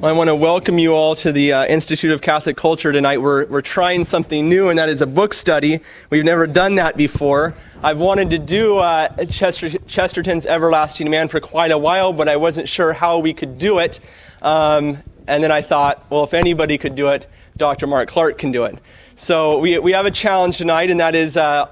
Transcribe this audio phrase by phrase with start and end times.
[0.00, 3.20] Well, I want to welcome you all to the uh, Institute of Catholic Culture tonight.
[3.20, 5.80] We're, we're trying something new, and that is a book study.
[6.08, 7.54] We've never done that before.
[7.82, 12.36] I've wanted to do uh, Chester, Chesterton's Everlasting Man for quite a while, but I
[12.36, 14.00] wasn't sure how we could do it.
[14.40, 17.26] Um, and then I thought, well, if anybody could do it,
[17.58, 17.86] Dr.
[17.86, 18.78] Mark Clark can do it.
[19.16, 21.66] So we, we have a challenge tonight, and that is uh,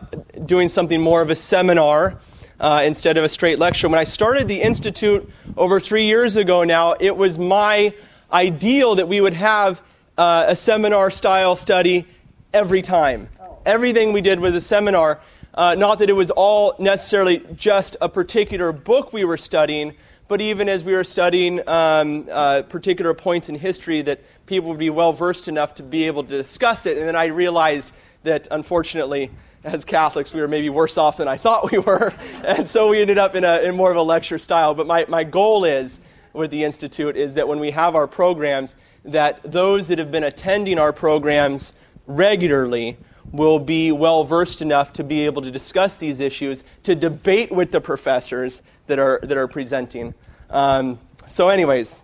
[0.45, 2.21] doing something more of a seminar.
[2.61, 3.89] Uh, instead of a straight lecture.
[3.89, 7.95] When I started the Institute over three years ago now, it was my
[8.33, 9.82] ideal that we would have
[10.17, 12.07] uh, a seminar style study
[12.53, 13.29] every time.
[13.64, 15.21] Everything we did was a seminar.
[15.55, 19.95] Uh, not that it was all necessarily just a particular book we were studying,
[20.29, 24.79] but even as we were studying um, uh, particular points in history, that people would
[24.79, 26.99] be well versed enough to be able to discuss it.
[26.99, 29.31] And then I realized that unfortunately,
[29.64, 32.12] as Catholics, we were maybe worse off than I thought we were.
[32.45, 34.75] And so we ended up in, a, in more of a lecture style.
[34.75, 36.00] But my, my goal is
[36.39, 40.25] with the Institute is that when we have our programs, that those that have been
[40.25, 41.75] attending our programs
[42.06, 42.97] regularly
[43.33, 47.72] will be well versed enough to be able to discuss these issues, to debate with
[47.72, 50.14] the professors that are, that are presenting.
[50.48, 52.00] Um, so, anyways,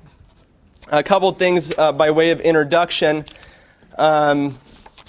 [0.93, 3.25] a couple things uh, by way of introduction.
[3.97, 4.59] Um,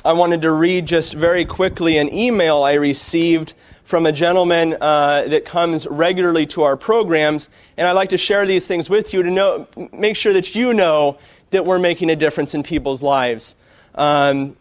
[0.05, 3.53] I wanted to read just very quickly an email I received
[3.85, 8.45] from a gentleman uh, that comes regularly to our programs, and I'd like to share
[8.45, 11.17] these things with you to know, make sure that you know
[11.51, 13.55] that we're making a difference in people's lives.
[13.93, 14.57] Um,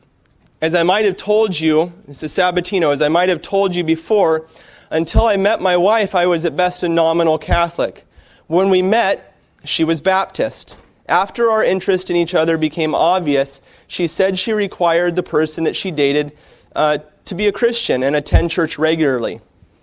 [0.61, 3.83] as I might have told you, this is Sabatino, as I might have told you
[3.83, 4.47] before,
[4.91, 8.06] until I met my wife, I was at best a nominal Catholic.
[8.47, 10.77] When we met, she was Baptist.
[11.09, 15.75] After our interest in each other became obvious, she said she required the person that
[15.75, 16.33] she dated
[16.77, 19.41] uh, to be a Christian and attend church regularly.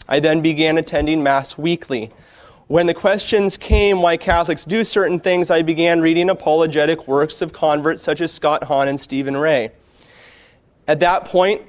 [0.08, 2.11] I then began attending Mass weekly.
[2.67, 7.52] When the questions came why Catholics do certain things, I began reading apologetic works of
[7.52, 9.72] converts such as Scott Hahn and Stephen Ray.
[10.88, 11.61] At that point,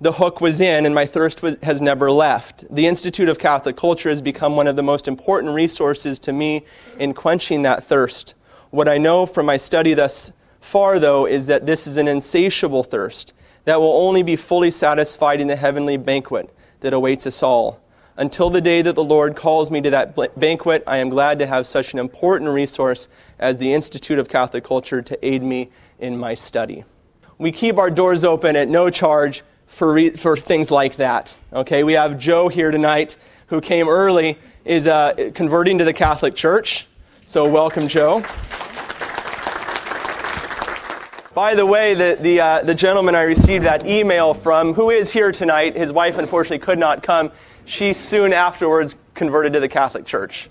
[0.00, 2.64] the hook was in, and my thirst was, has never left.
[2.74, 6.64] The Institute of Catholic Culture has become one of the most important resources to me
[6.98, 8.34] in quenching that thirst.
[8.70, 12.82] What I know from my study thus far, though, is that this is an insatiable
[12.82, 13.32] thirst
[13.66, 16.48] that will only be fully satisfied in the heavenly banquet
[16.80, 17.80] that awaits us all.
[18.16, 21.46] Until the day that the Lord calls me to that banquet, I am glad to
[21.46, 25.68] have such an important resource as the Institute of Catholic Culture to aid me
[25.98, 26.84] in my study.
[27.38, 31.36] We keep our doors open at no charge for, re- for things like that.
[31.52, 33.16] Okay, we have Joe here tonight
[33.48, 36.86] who came early, is uh, converting to the Catholic Church.
[37.24, 38.24] So, welcome, Joe.
[41.36, 45.12] By the way, the, the, uh, the gentleman I received that email from, who is
[45.12, 47.30] here tonight, his wife unfortunately could not come.
[47.66, 50.48] She soon afterwards converted to the Catholic Church.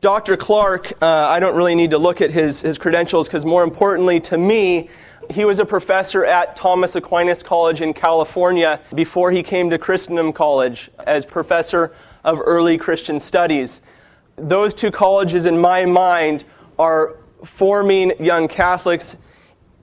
[0.00, 0.36] Dr.
[0.36, 4.20] Clark, uh, I don't really need to look at his, his credentials because, more importantly
[4.20, 4.90] to me,
[5.28, 10.32] he was a professor at Thomas Aquinas College in California before he came to Christendom
[10.32, 11.90] College as professor
[12.22, 13.82] of early Christian studies.
[14.36, 16.44] Those two colleges, in my mind,
[16.80, 19.18] are forming young Catholics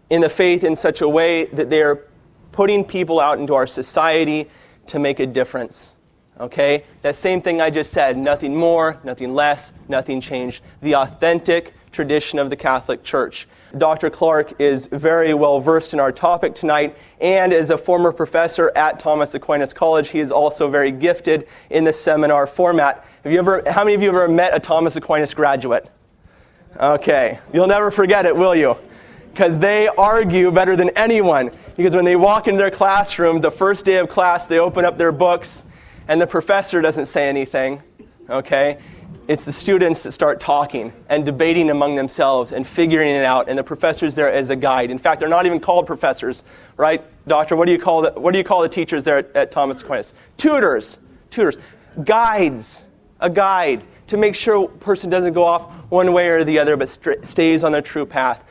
[0.09, 2.08] in the faith in such a way that they are
[2.52, 4.50] putting people out into our society
[4.88, 5.96] to make a difference.
[6.40, 6.84] Okay?
[7.03, 10.63] That same thing I just said nothing more, nothing less, nothing changed.
[10.81, 13.47] The authentic tradition of the Catholic Church.
[13.78, 14.09] Dr.
[14.09, 19.00] Clark is very well versed in our topic tonight, and as a former professor at
[19.00, 23.06] Thomas Aquinas College, he is also very gifted in the seminar format.
[23.24, 25.90] Have you ever, how many of you have ever met a Thomas Aquinas graduate?
[26.80, 27.40] Okay.
[27.52, 28.78] You'll never forget it, will you?
[29.32, 31.52] Because they argue better than anyone.
[31.76, 34.98] Because when they walk into their classroom, the first day of class, they open up
[34.98, 35.64] their books,
[36.08, 37.82] and the professor doesn't say anything.
[38.30, 38.80] Okay?
[39.28, 43.58] It's the students that start talking and debating among themselves and figuring it out, and
[43.58, 44.92] the professor's there as a guide.
[44.92, 46.44] In fact, they're not even called professors,
[46.78, 47.04] right?
[47.28, 49.52] Doctor, what do you call the, what do you call the teachers there at, at
[49.52, 50.14] Thomas Aquinas?
[50.38, 51.00] Tutors.
[51.30, 51.58] Tutors.
[52.04, 52.86] Guides.
[53.20, 56.76] A guide to make sure a person doesn't go off one way or the other,
[56.78, 58.43] but st- stays on the true path.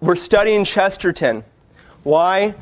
[0.00, 1.44] We're studying Chesterton.
[2.02, 2.54] Why?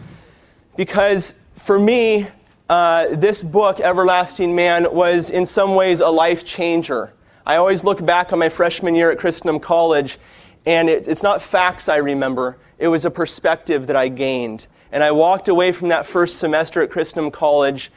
[0.76, 2.26] Because for me,
[2.68, 7.12] uh, this book, Everlasting Man, was in some ways a life changer.
[7.44, 10.18] I always look back on my freshman year at Christendom College,
[10.64, 14.66] and it, it's not facts I remember, it was a perspective that I gained.
[14.90, 17.90] And I walked away from that first semester at Christendom College,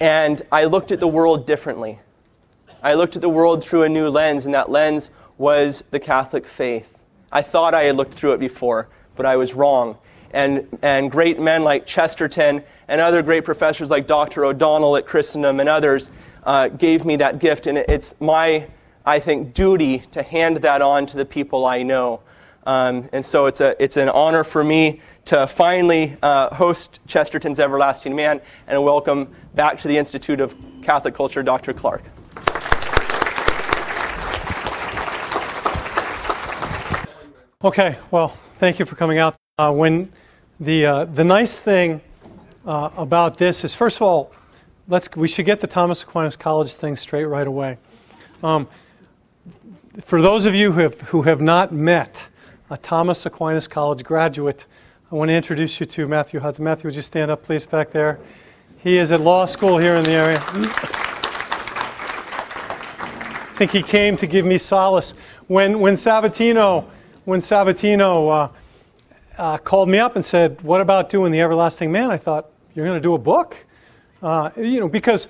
[0.00, 2.00] and I looked at the world differently.
[2.82, 6.46] I looked at the world through a new lens, and that lens was the Catholic
[6.46, 6.98] faith.
[7.30, 9.98] I thought I had looked through it before, but I was wrong.
[10.32, 14.44] And, and great men like Chesterton and other great professors like Dr.
[14.44, 16.10] O'Donnell at Christendom and others
[16.44, 17.66] uh, gave me that gift.
[17.66, 18.66] And it's my
[19.04, 22.20] I think, duty to hand that on to the people I know.
[22.64, 27.58] Um, and so it's, a, it's an honor for me to finally uh, host Chesterton's
[27.58, 31.72] Everlasting Man and welcome back to the Institute of Catholic Culture Dr.
[31.72, 32.04] Clark.
[37.64, 39.36] Okay, well, thank you for coming out.
[39.56, 40.10] Uh, when
[40.58, 42.00] the, uh, the nice thing
[42.66, 44.32] uh, about this is, first of all,
[44.88, 47.78] let's, we should get the Thomas Aquinas College thing straight right away.
[48.42, 48.66] Um,
[50.00, 52.26] for those of you who have, who have not met
[52.68, 54.66] a Thomas Aquinas College graduate,
[55.12, 56.64] I want to introduce you to Matthew Hudson.
[56.64, 58.18] Matthew, would you stand up, please, back there?
[58.78, 60.42] He is at law school here in the area.
[63.44, 65.14] I think he came to give me solace.
[65.46, 66.86] When, when Sabatino,
[67.24, 68.48] when Sabatino uh,
[69.38, 72.10] uh, called me up and said, What about doing The Everlasting Man?
[72.10, 73.56] I thought, You're going to do a book?
[74.22, 75.28] Uh, you know, because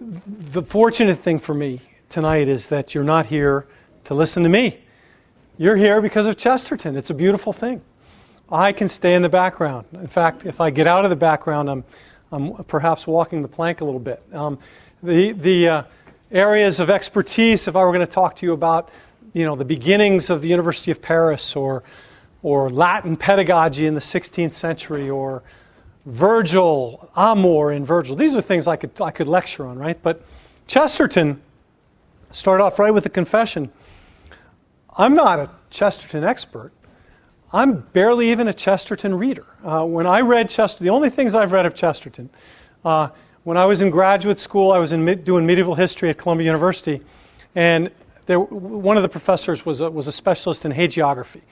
[0.00, 3.66] the fortunate thing for me tonight is that you're not here
[4.04, 4.78] to listen to me.
[5.56, 6.96] You're here because of Chesterton.
[6.96, 7.80] It's a beautiful thing.
[8.50, 9.86] I can stay in the background.
[9.92, 11.84] In fact, if I get out of the background, I'm,
[12.30, 14.22] I'm perhaps walking the plank a little bit.
[14.32, 14.58] Um,
[15.02, 15.82] the the uh,
[16.30, 18.90] areas of expertise, if I were going to talk to you about,
[19.34, 21.82] you know, the beginnings of the University of Paris or,
[22.42, 25.42] or Latin pedagogy in the 16th century or
[26.06, 30.00] Virgil, Amor in Virgil, these are things I could, I could lecture on, right?
[30.00, 30.22] But
[30.66, 31.42] Chesterton
[32.30, 33.70] start off right with a confession
[34.96, 36.72] I'm not a Chesterton expert.
[37.52, 39.46] I'm barely even a Chesterton reader.
[39.64, 42.30] Uh, when I read Chesterton, the only things I've read of Chesterton,
[42.84, 43.08] uh,
[43.42, 47.00] when I was in graduate school, I was mid, doing medieval history at Columbia University,
[47.54, 47.90] and
[48.26, 51.42] there, one of the professors was a, was a specialist in hagiography,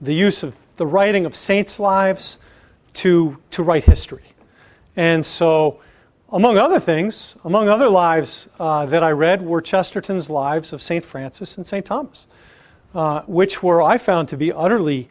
[0.00, 2.38] the use of the writing of saints' lives
[2.94, 4.24] to, to write history.
[4.96, 5.80] And so,
[6.32, 11.04] among other things, among other lives uh, that I read were Chesterton's lives of St.
[11.04, 11.84] Francis and St.
[11.84, 12.26] Thomas
[12.96, 15.08] uh, which were, I found, to be utterly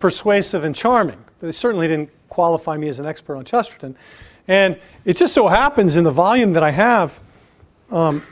[0.00, 1.22] persuasive and charming.
[1.40, 3.96] They certainly didn't qualify me as an expert on Chesterton.
[4.48, 7.20] And it just so happens in the volume that I have,
[7.92, 8.24] um,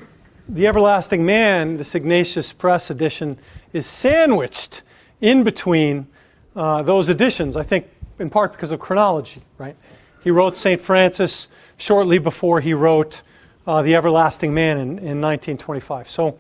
[0.48, 3.37] The Everlasting Man, the Ignatius Press edition,
[3.72, 4.82] is sandwiched
[5.20, 6.06] in between
[6.54, 7.88] uh, those editions, I think
[8.20, 9.75] in part because of chronology, right?
[10.22, 10.81] He wrote St.
[10.81, 11.48] Francis
[11.78, 13.22] shortly before he wrote
[13.66, 16.08] uh, The Everlasting Man in, in 1925.
[16.08, 16.38] So,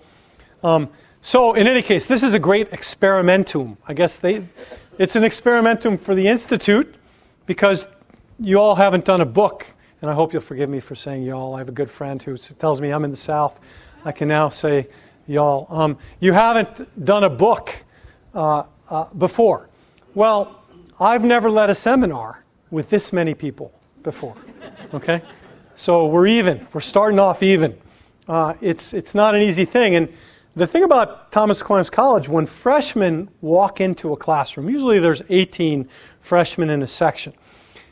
[0.62, 0.88] um,
[1.20, 3.76] so, in any case, this is a great experimentum.
[3.88, 4.46] I guess they,
[4.98, 6.94] it's an experimentum for the Institute
[7.46, 7.88] because
[8.38, 9.66] you all haven't done a book.
[10.00, 11.56] And I hope you'll forgive me for saying y'all.
[11.56, 13.58] I have a good friend who tells me I'm in the South.
[14.06, 14.86] I can now say
[15.26, 15.66] y'all.
[15.68, 17.74] Um, you haven't done a book
[18.36, 19.68] uh, uh, before.
[20.14, 20.62] Well,
[21.00, 23.72] I've never led a seminar with this many people
[24.04, 24.36] before.
[24.94, 25.22] Okay?
[25.74, 26.68] So we're even.
[26.72, 27.76] We're starting off even.
[28.28, 29.96] Uh, it's, it's not an easy thing.
[29.96, 30.08] And
[30.54, 35.88] the thing about Thomas Aquinas College, when freshmen walk into a classroom, usually there's 18
[36.20, 37.32] freshmen in a section.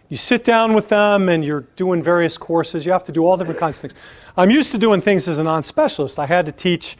[0.08, 2.86] You sit down with them and you're doing various courses.
[2.86, 3.94] You have to do all different kinds of things.
[4.36, 6.18] I'm used to doing things as a non specialist.
[6.18, 6.96] I had to teach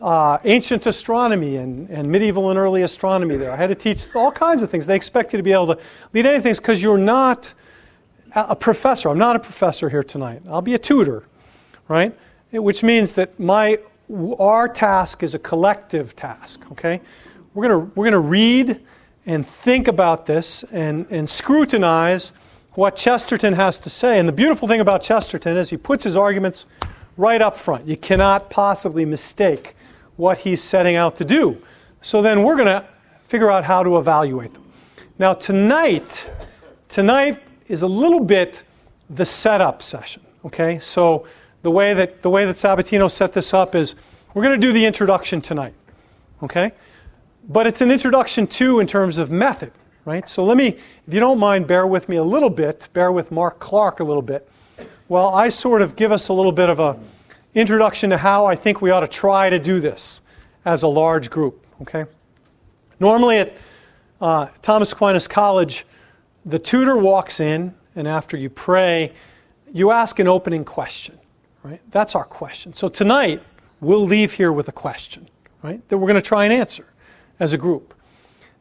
[0.00, 3.50] uh, ancient astronomy and, and medieval and early astronomy there.
[3.50, 4.86] I had to teach all kinds of things.
[4.86, 5.78] They expect you to be able to
[6.12, 7.52] lead anything because you're not
[8.34, 9.08] a professor.
[9.08, 10.42] I'm not a professor here tonight.
[10.48, 11.24] I'll be a tutor,
[11.88, 12.16] right?
[12.52, 13.78] Which means that my
[14.38, 17.00] our task is a collective task, okay?
[17.54, 18.80] We're going we're gonna read
[19.26, 22.32] and think about this and, and scrutinize
[22.80, 24.18] what Chesterton has to say.
[24.18, 26.64] And the beautiful thing about Chesterton is he puts his arguments
[27.18, 27.86] right up front.
[27.86, 29.76] You cannot possibly mistake
[30.16, 31.60] what he's setting out to do.
[32.00, 32.86] So then we're going to
[33.22, 34.64] figure out how to evaluate them.
[35.18, 36.26] Now, tonight,
[36.88, 38.62] tonight is a little bit
[39.10, 40.78] the setup session, okay?
[40.78, 41.26] So
[41.60, 43.94] the way that the way that Sabatino set this up is
[44.32, 45.74] we're going to do the introduction tonight.
[46.42, 46.72] Okay?
[47.46, 49.72] But it's an introduction too in terms of method,
[50.10, 50.28] right?
[50.28, 50.66] So let me,
[51.06, 54.04] if you don't mind, bear with me a little bit, bear with Mark Clark a
[54.04, 54.50] little bit.
[55.08, 56.98] Well, I sort of give us a little bit of a
[57.54, 60.20] introduction to how I think we ought to try to do this
[60.64, 61.64] as a large group.
[61.82, 62.06] Okay?
[62.98, 63.56] Normally at
[64.20, 65.86] uh, Thomas Aquinas College,
[66.44, 69.12] the tutor walks in, and after you pray,
[69.72, 71.20] you ask an opening question.
[71.62, 71.80] Right?
[71.92, 72.72] That's our question.
[72.74, 73.44] So tonight,
[73.80, 75.28] we'll leave here with a question,
[75.62, 75.86] right?
[75.88, 76.86] That we're going to try and answer
[77.38, 77.94] as a group.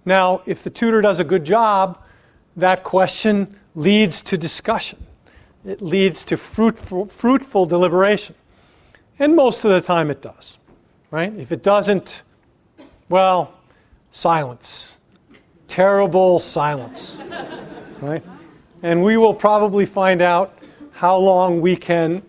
[0.10, 2.00] Now, if the tutor does a good job,
[2.58, 4.98] that question leads to discussion.
[5.63, 8.34] It leads to fruitful, fruitful deliberation.
[9.20, 10.58] And most of the time it does,
[11.12, 11.32] right?
[11.38, 12.24] If it doesn't,
[13.08, 13.54] well,
[14.10, 14.98] silence.
[15.68, 17.22] Terrible silence,
[18.01, 18.24] right?
[18.82, 20.58] And we will probably find out
[20.89, 22.24] how long we can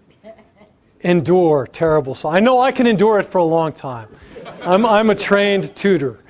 [1.01, 2.37] endure terrible sorrow.
[2.37, 4.09] I know I can endure it for a long time.
[4.61, 6.21] I'm, I'm a trained tutor.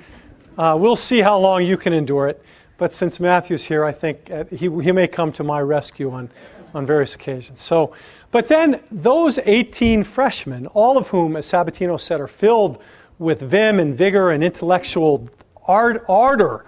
[0.59, 2.42] Uh, we'll see how long you can endure it.
[2.76, 6.30] But since Matthew's here, I think uh, he, he may come to my rescue on,
[6.75, 7.61] on various occasions.
[7.61, 7.95] So,
[8.30, 12.83] but then those 18 freshmen, all of whom, as Sabatino said, are filled
[13.19, 15.28] with vim and vigor and intellectual
[15.66, 16.64] ard- ardor,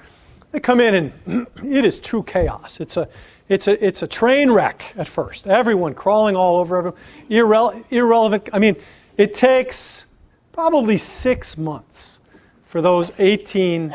[0.51, 2.79] they come in and it is true chaos.
[2.79, 3.09] It's a,
[3.49, 5.47] it's a, it's a train wreck at first.
[5.47, 7.01] Everyone crawling all over everyone.
[7.31, 8.51] Irrele- irrelevant.
[8.53, 8.77] I mean,
[9.17, 10.07] it takes
[10.53, 12.21] probably six months
[12.73, 13.95] for those 18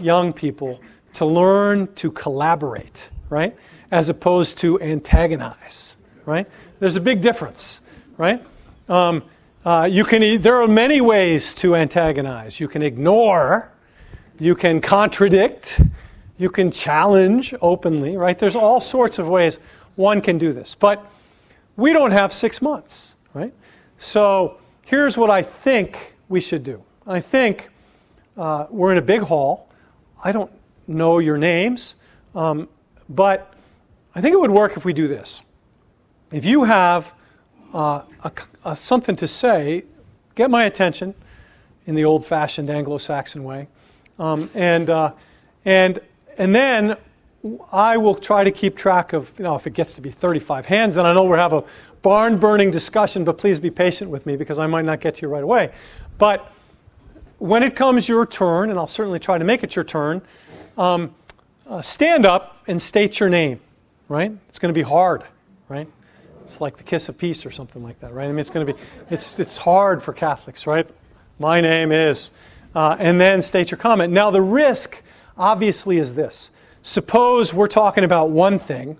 [0.00, 0.80] young people
[1.12, 3.54] to learn to collaborate, right?
[3.90, 6.48] As opposed to antagonize, right?
[6.78, 7.82] There's a big difference,
[8.16, 8.42] right?
[8.88, 9.24] Um,
[9.66, 12.58] uh, you can, there are many ways to antagonize.
[12.58, 13.70] You can ignore,
[14.38, 15.78] you can contradict,
[16.38, 18.38] you can challenge openly, right?
[18.38, 19.58] There's all sorts of ways
[19.96, 20.74] one can do this.
[20.74, 21.04] But
[21.76, 23.52] we don't have six months, right?
[23.98, 26.82] So here's what I think we should do.
[27.06, 27.68] I think
[28.36, 29.68] uh, we're in a big hall.
[30.22, 30.50] I don't
[30.86, 31.94] know your names,
[32.34, 32.68] um,
[33.08, 33.52] but
[34.14, 35.42] I think it would work if we do this.
[36.32, 37.14] If you have
[37.72, 38.32] uh, a,
[38.64, 39.84] a, something to say,
[40.34, 41.14] get my attention
[41.86, 43.68] in the old fashioned Anglo Saxon way.
[44.18, 45.12] Um, and, uh,
[45.64, 46.00] and
[46.38, 46.96] and then
[47.72, 50.66] I will try to keep track of, you know, if it gets to be 35
[50.66, 51.64] hands, then I know we'll have a
[52.02, 55.22] barn burning discussion, but please be patient with me because I might not get to
[55.22, 55.72] you right away.
[56.18, 56.50] But
[57.38, 60.22] when it comes your turn, and I'll certainly try to make it your turn,
[60.76, 61.14] um,
[61.66, 63.60] uh, stand up and state your name,
[64.08, 64.32] right?
[64.48, 65.24] It's going to be hard,
[65.68, 65.88] right?
[66.44, 68.24] It's like the kiss of peace or something like that, right?
[68.24, 68.78] I mean, it's going to be,
[69.10, 70.88] it's, it's hard for Catholics, right?
[71.38, 72.30] My name is,
[72.74, 74.12] uh, and then state your comment.
[74.12, 75.02] Now, the risk
[75.38, 76.50] obviously is this.
[76.82, 78.98] Suppose we're talking about one thing,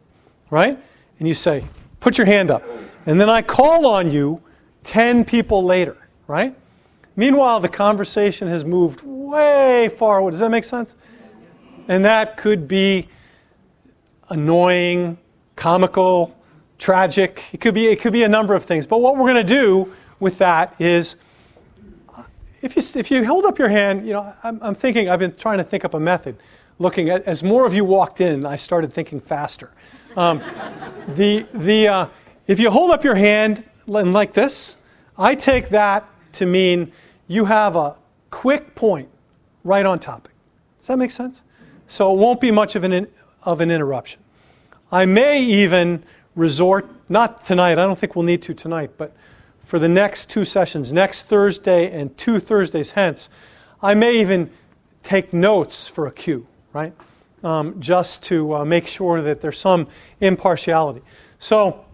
[0.50, 0.78] right?
[1.18, 1.64] And you say,
[2.00, 2.62] put your hand up.
[3.06, 4.42] And then I call on you
[4.84, 6.54] 10 people later, right?
[7.16, 10.28] Meanwhile, the conversation has moved way far.
[10.30, 10.96] Does that make sense?
[11.86, 13.08] And that could be
[14.30, 15.18] annoying,
[15.54, 16.36] comical,
[16.78, 17.44] tragic.
[17.52, 18.86] It could be, it could be a number of things.
[18.86, 21.16] But what we're going to do with that is
[22.62, 25.34] if you, if you hold up your hand, you know, I'm, I'm thinking, I've been
[25.34, 26.38] trying to think up a method.
[26.78, 29.70] Looking at, as more of you walked in, I started thinking faster.
[30.16, 30.38] Um,
[31.08, 32.06] the, the, uh,
[32.46, 34.76] if you hold up your hand like this,
[35.18, 36.90] I take that to mean
[37.26, 37.96] you have a
[38.30, 39.08] quick point
[39.62, 40.32] right on topic.
[40.78, 41.42] Does that make sense?
[41.86, 43.08] So it won't be much of an, in,
[43.42, 44.20] of an interruption.
[44.92, 46.04] I may even
[46.34, 49.14] resort, not tonight, I don't think we'll need to tonight, but
[49.60, 53.30] for the next two sessions, next Thursday and two Thursdays hence.
[53.82, 54.50] I may even
[55.02, 56.92] take notes for a cue, right?
[57.42, 59.88] Um, just to uh, make sure that there's some
[60.20, 61.02] impartiality.
[61.38, 61.84] So,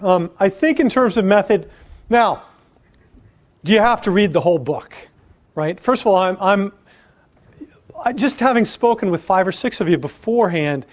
[0.00, 1.70] um, I think in terms of method,
[2.08, 2.44] now,
[3.64, 4.94] do you have to read the whole book,
[5.54, 5.78] right?
[5.78, 6.72] First of all, I'm, I'm
[8.04, 10.86] I, just having spoken with five or six of you beforehand,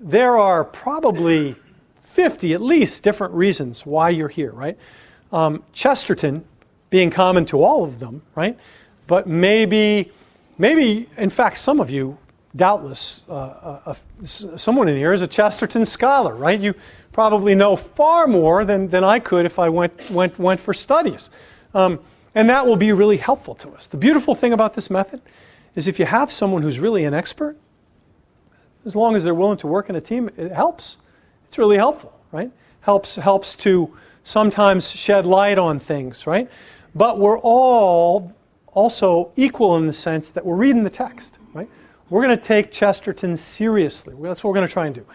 [0.00, 1.56] there are probably
[2.00, 4.78] 50 at least different reasons why you're here, right?
[5.32, 6.44] um, Chesterton
[6.90, 8.58] being common to all of them, right?
[9.06, 10.12] But maybe,
[10.58, 12.18] maybe, in fact, some of you,
[12.54, 13.94] doubtless, uh, uh,
[14.24, 16.58] someone in here is a Chesterton scholar, right?
[16.58, 16.74] You
[17.12, 21.30] probably know far more than, than I could if I went, went, went for studies.
[21.74, 22.00] Um,
[22.34, 23.86] and that will be really helpful to us.
[23.86, 25.22] The beautiful thing about this method
[25.74, 27.56] is if you have someone who's really an expert,
[28.84, 30.98] as long as they're willing to work in a team, it helps.
[31.48, 32.50] It's really helpful, right?
[32.80, 36.48] Helps, helps to sometimes shed light on things, right?
[36.94, 38.34] But we're all
[38.72, 41.68] also equal in the sense that we're reading the text, right?
[42.10, 44.14] We're going to take Chesterton seriously.
[44.20, 45.06] That's what we're going to try and do.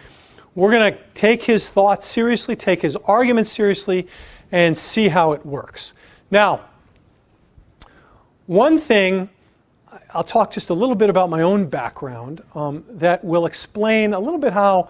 [0.56, 4.08] We're going to take his thoughts seriously, take his arguments seriously,
[4.52, 5.94] and see how it works.
[6.32, 6.62] Now,
[8.46, 9.30] one thing,
[10.14, 14.20] I'll talk just a little bit about my own background um, that will explain a
[14.20, 14.90] little bit how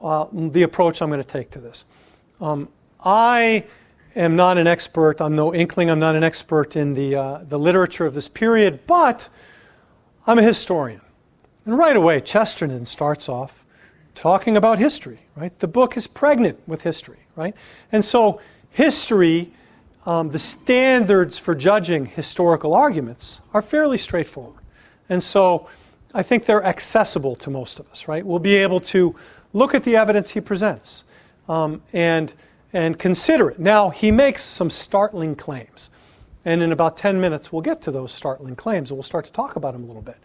[0.00, 1.84] uh, the approach I'm going to take to this.
[2.40, 2.68] Um,
[3.04, 3.64] I
[4.14, 7.58] am not an expert, I'm no inkling, I'm not an expert in the, uh, the
[7.58, 9.28] literature of this period, but
[10.24, 11.00] I'm a historian.
[11.64, 13.64] And right away, Chesterton starts off
[14.14, 15.56] talking about history, right?
[15.58, 17.56] The book is pregnant with history, right?
[17.90, 18.40] And so,
[18.70, 19.52] history,
[20.06, 24.62] um, the standards for judging historical arguments are fairly straightforward.
[25.08, 25.68] And so,
[26.14, 28.24] I think they're accessible to most of us, right?
[28.24, 29.14] We'll be able to
[29.52, 31.04] look at the evidence he presents
[31.48, 32.32] um, and
[32.72, 33.58] and consider it.
[33.58, 35.90] Now, he makes some startling claims.
[36.44, 39.32] And in about 10 minutes, we'll get to those startling claims and we'll start to
[39.32, 40.18] talk about them a little bit.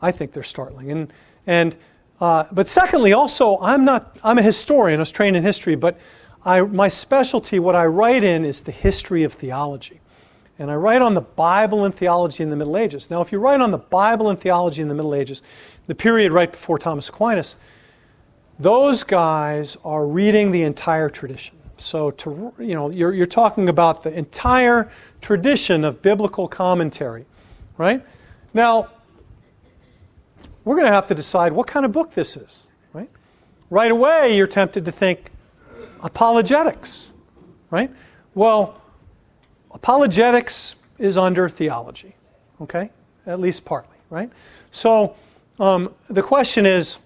[0.00, 0.90] I think they're startling.
[0.90, 1.12] And,
[1.46, 1.76] and,
[2.20, 5.98] uh, but secondly, also, I'm, not, I'm a historian, I was trained in history, but
[6.44, 10.00] I, my specialty, what I write in, is the history of theology.
[10.58, 13.10] and I write on the Bible and theology in the Middle Ages.
[13.10, 15.42] Now, if you write on the Bible and theology in the Middle Ages,
[15.86, 17.56] the period right before Thomas Aquinas,
[18.58, 21.56] those guys are reading the entire tradition.
[21.78, 24.90] So, to, you know, you're, you're talking about the entire
[25.22, 27.24] tradition of biblical commentary,
[27.78, 28.04] right?
[28.52, 28.88] Now,
[30.64, 33.08] we're going to have to decide what kind of book this is, right?
[33.70, 35.30] Right away, you're tempted to think
[36.02, 37.12] apologetics,
[37.70, 37.90] right?
[38.34, 38.80] Well,
[39.72, 42.14] apologetics is under theology,
[42.60, 42.90] okay?
[43.26, 44.30] At least partly, right?
[44.70, 45.16] So
[45.58, 46.98] um, the question is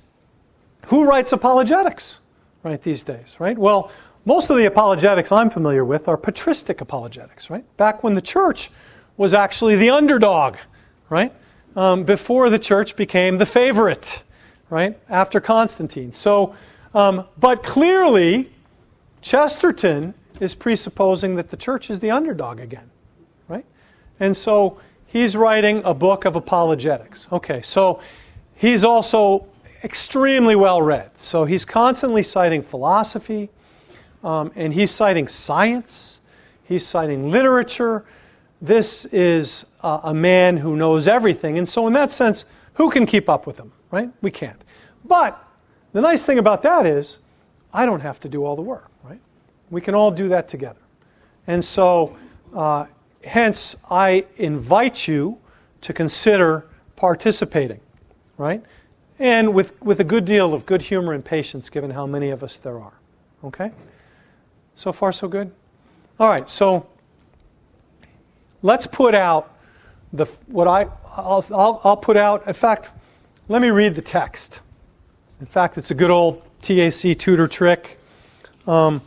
[0.86, 2.20] who writes apologetics,
[2.62, 3.56] right, these days, right?
[3.56, 3.90] Well,
[4.24, 7.64] most of the apologetics I'm familiar with are patristic apologetics, right?
[7.76, 8.70] Back when the church
[9.16, 10.56] was actually the underdog,
[11.08, 11.32] right?
[11.76, 14.22] Um, before the church became the favorite,
[14.70, 14.98] right?
[15.08, 16.12] After Constantine.
[16.12, 16.54] So,
[16.94, 18.50] um, but clearly,
[19.25, 22.90] Chesterton is presupposing that the church is the underdog again,
[23.49, 23.64] right?
[24.21, 27.26] And so he's writing a book of apologetics.
[27.33, 28.02] Okay, so
[28.54, 29.47] he's also
[29.83, 31.19] extremely well read.
[31.19, 33.49] So he's constantly citing philosophy,
[34.23, 36.21] um, and he's citing science,
[36.64, 38.04] he's citing literature.
[38.61, 41.57] This is uh, a man who knows everything.
[41.57, 44.11] And so, in that sense, who can keep up with him, right?
[44.21, 44.62] We can't.
[45.02, 45.43] But
[45.95, 47.21] the nice thing about that is,
[47.73, 48.90] I don't have to do all the work.
[49.75, 50.78] We can all do that together.
[51.49, 52.16] And so,
[52.54, 52.87] uh,
[53.25, 55.38] hence, I invite you
[55.81, 57.81] to consider participating,
[58.38, 58.62] right?
[59.19, 62.45] And with, with a good deal of good humor and patience, given how many of
[62.45, 62.93] us there are.
[63.43, 63.73] Okay?
[64.76, 65.50] So far, so good?
[66.21, 66.87] All right, so
[68.62, 69.57] let's put out
[70.12, 72.93] the, what I, I'll, I'll, I'll put out, in fact,
[73.49, 74.61] let me read the text.
[75.40, 77.99] In fact, it's a good old TAC tutor trick.
[78.69, 79.02] Um,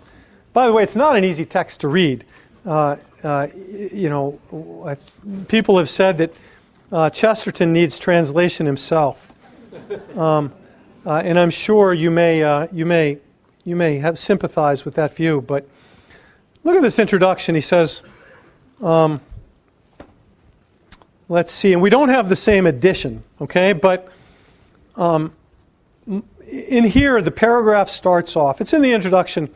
[0.54, 2.25] by the way, it's not an easy text to read.
[2.66, 4.39] Uh, uh, you know,
[5.48, 6.36] people have said that
[6.92, 9.32] uh, Chesterton needs translation himself,
[10.18, 10.53] um,
[11.05, 13.20] uh, and I'm sure you may uh, you may
[13.66, 15.42] you may have sympathized with that view.
[15.42, 15.68] But
[16.64, 17.55] look at this introduction.
[17.55, 18.01] He says.
[18.81, 19.22] Um,
[21.29, 23.74] let's see, and we don't have the same edition, okay?
[23.74, 24.12] But
[24.96, 25.33] um,
[26.07, 28.62] in here, the paragraph starts off.
[28.62, 29.50] It's in the introduction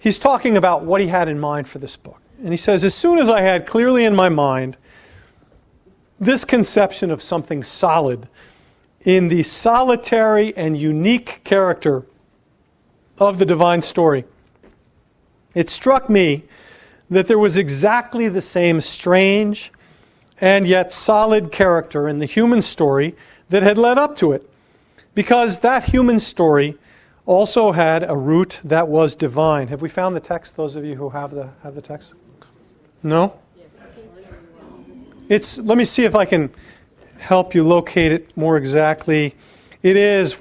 [0.00, 2.20] he's talking about what he had in mind for this book.
[2.40, 4.76] And he says, As soon as I had clearly in my mind
[6.18, 8.26] this conception of something solid
[9.04, 12.04] in the solitary and unique character
[13.18, 14.24] of the divine story,
[15.54, 16.44] it struck me
[17.08, 19.72] that there was exactly the same strange
[20.40, 23.14] and yet solid character in the human story
[23.50, 24.48] that had led up to it.
[25.14, 26.78] Because that human story
[27.26, 29.68] also had a root that was divine.
[29.68, 32.14] Have we found the text, those of you who have the, have the text?
[33.02, 33.38] No?
[35.28, 36.50] It's, let me see if I can
[37.18, 39.36] help you locate it more exactly.
[39.82, 40.40] It is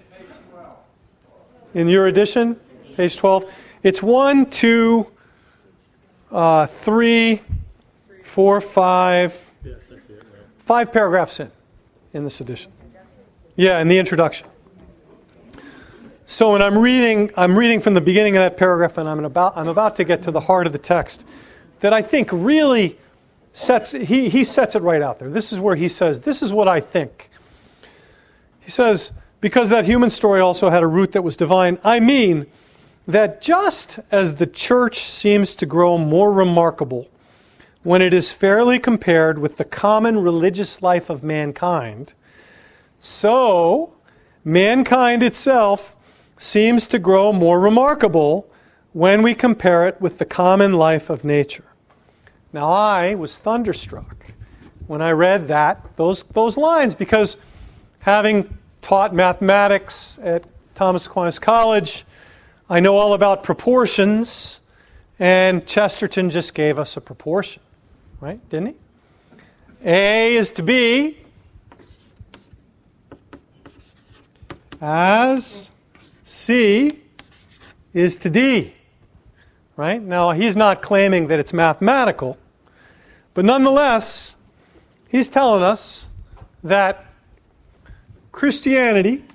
[1.74, 2.60] in your edition,
[2.96, 3.54] page 12.
[3.84, 5.08] It's 1, 2,
[6.32, 7.42] uh, 3,
[8.24, 9.52] 4, 5,
[10.58, 11.52] five paragraphs in,
[12.14, 12.72] in this edition.
[13.56, 14.48] Yeah, in the introduction.
[16.30, 19.58] So when I'm reading, I'm reading from the beginning of that paragraph, and I'm about,
[19.58, 21.26] I'm about to get to the heart of the text
[21.80, 23.00] that I think really
[23.52, 25.32] sets, he, he sets it right out there.
[25.32, 27.32] This is where he says, This is what I think.
[28.60, 29.12] He says,
[29.42, 32.46] Because that human story also had a root that was divine, I mean
[33.08, 37.10] that just as the church seems to grow more remarkable
[37.82, 42.14] when it is fairly compared with the common religious life of mankind,
[43.00, 43.96] so
[44.46, 45.96] mankind itself
[46.40, 48.50] seems to grow more remarkable
[48.94, 51.66] when we compare it with the common life of nature.
[52.52, 54.26] Now, I was thunderstruck
[54.88, 57.38] when I read that, those, those lines, because
[58.00, 62.06] having taught mathematics at Thomas Aquinas College,
[62.70, 64.62] I know all about proportions,
[65.20, 67.62] and Chesterton just gave us a proportion,
[68.22, 68.40] right?
[68.50, 68.76] Didn't he?
[69.84, 71.18] A is to B
[74.82, 75.70] as
[76.40, 76.98] C
[77.94, 78.74] is to D.
[79.76, 80.02] Right?
[80.02, 82.38] Now, he's not claiming that it's mathematical,
[83.34, 84.38] but nonetheless,
[85.10, 86.08] he's telling us
[86.64, 87.06] that
[88.32, 89.26] Christianity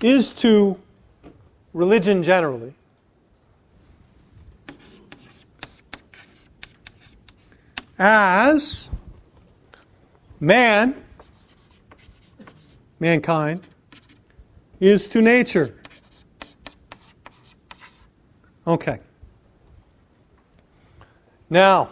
[0.00, 0.80] is to
[1.72, 2.74] religion generally
[7.98, 8.88] as
[10.38, 11.05] man
[12.98, 13.66] mankind,
[14.80, 15.74] is to nature.
[18.66, 18.98] Okay.
[21.48, 21.90] Now,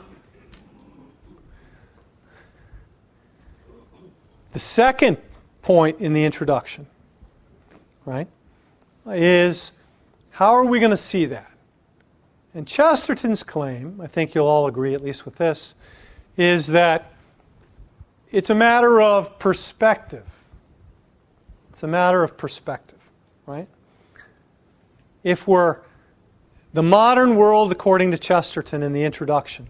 [4.52, 5.18] the second
[5.62, 6.86] point in the introduction,
[8.04, 8.28] right,
[9.06, 9.72] is
[10.30, 11.50] how are we going to see that?
[12.54, 15.74] And Chesterton's claim, I think you'll all agree, at least with this,
[16.36, 17.12] is that
[18.30, 20.43] it's a matter of perspective.
[21.74, 23.00] It's a matter of perspective,
[23.46, 23.66] right?
[25.24, 25.78] If we're
[26.72, 29.68] the modern world, according to Chesterton in the introduction,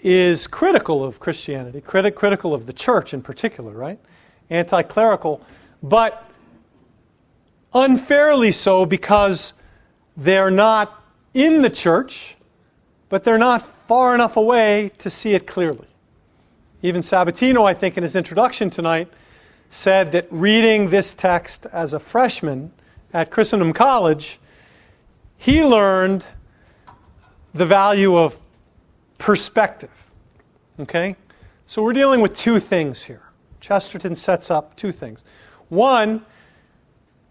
[0.00, 4.00] is critical of Christianity, criti- critical of the church in particular, right?
[4.50, 5.40] Anti clerical,
[5.80, 6.28] but
[7.72, 9.52] unfairly so because
[10.16, 12.34] they're not in the church,
[13.08, 15.86] but they're not far enough away to see it clearly.
[16.82, 19.08] Even Sabatino, I think, in his introduction tonight,
[19.72, 22.70] said that reading this text as a freshman
[23.14, 24.38] at Christendom College
[25.38, 26.24] he learned
[27.54, 28.38] the value of
[29.16, 30.12] perspective.
[30.78, 31.16] Okay?
[31.64, 33.22] So we're dealing with two things here.
[33.60, 35.24] Chesterton sets up two things.
[35.70, 36.24] One,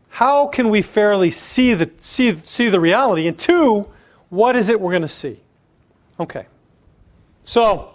[0.10, 3.28] how can we fairly see the, see, see the reality?
[3.28, 3.88] And two,
[4.30, 5.40] what is it we're going to see?
[6.20, 6.48] Okay.
[7.46, 7.94] So,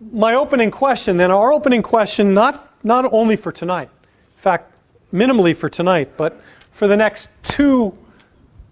[0.00, 4.72] my opening question, then, our opening question, not, not only for tonight, in fact,
[5.12, 7.96] minimally for tonight, but for the next two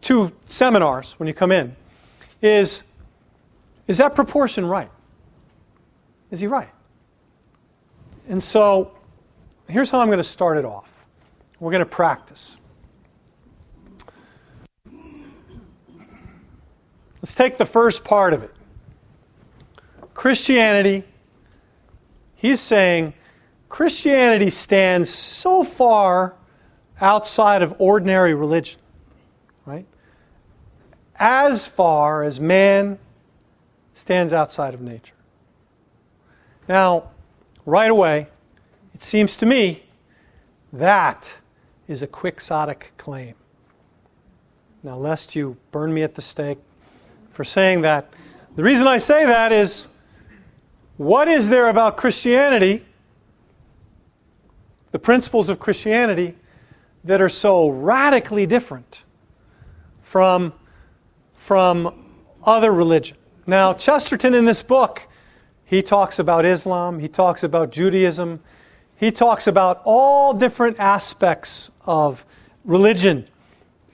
[0.06, 1.74] two seminars when you come in
[2.40, 2.84] is
[3.88, 4.90] is that proportion right?
[6.30, 6.70] Is he right?
[8.28, 8.92] And so
[9.68, 11.04] here's how I'm going to start it off.
[11.58, 12.56] We're going to practice.
[17.20, 18.54] Let's take the first part of it.
[20.14, 21.04] Christianity,
[22.46, 23.14] he's saying
[23.68, 26.34] Christianity stands so far
[27.00, 28.80] outside of ordinary religion,
[29.64, 29.86] right?
[31.18, 32.98] as far as man
[33.94, 35.14] stands outside of nature.
[36.68, 37.10] Now,
[37.64, 38.26] right away,
[38.94, 39.84] it seems to me
[40.72, 41.38] that
[41.88, 43.34] is a quixotic claim.
[44.82, 46.58] Now, lest you burn me at the stake
[47.30, 48.12] for saying that,
[48.56, 49.88] the reason I say that is
[50.96, 52.84] what is there about Christianity,
[54.92, 56.36] the principles of Christianity,
[57.04, 59.04] that are so radically different
[60.00, 60.52] from
[61.34, 62.04] from
[62.44, 63.16] other religion.
[63.46, 65.06] Now, Chesterton in this book,
[65.64, 68.40] he talks about Islam, he talks about Judaism,
[68.96, 72.24] he talks about all different aspects of
[72.64, 73.28] religion,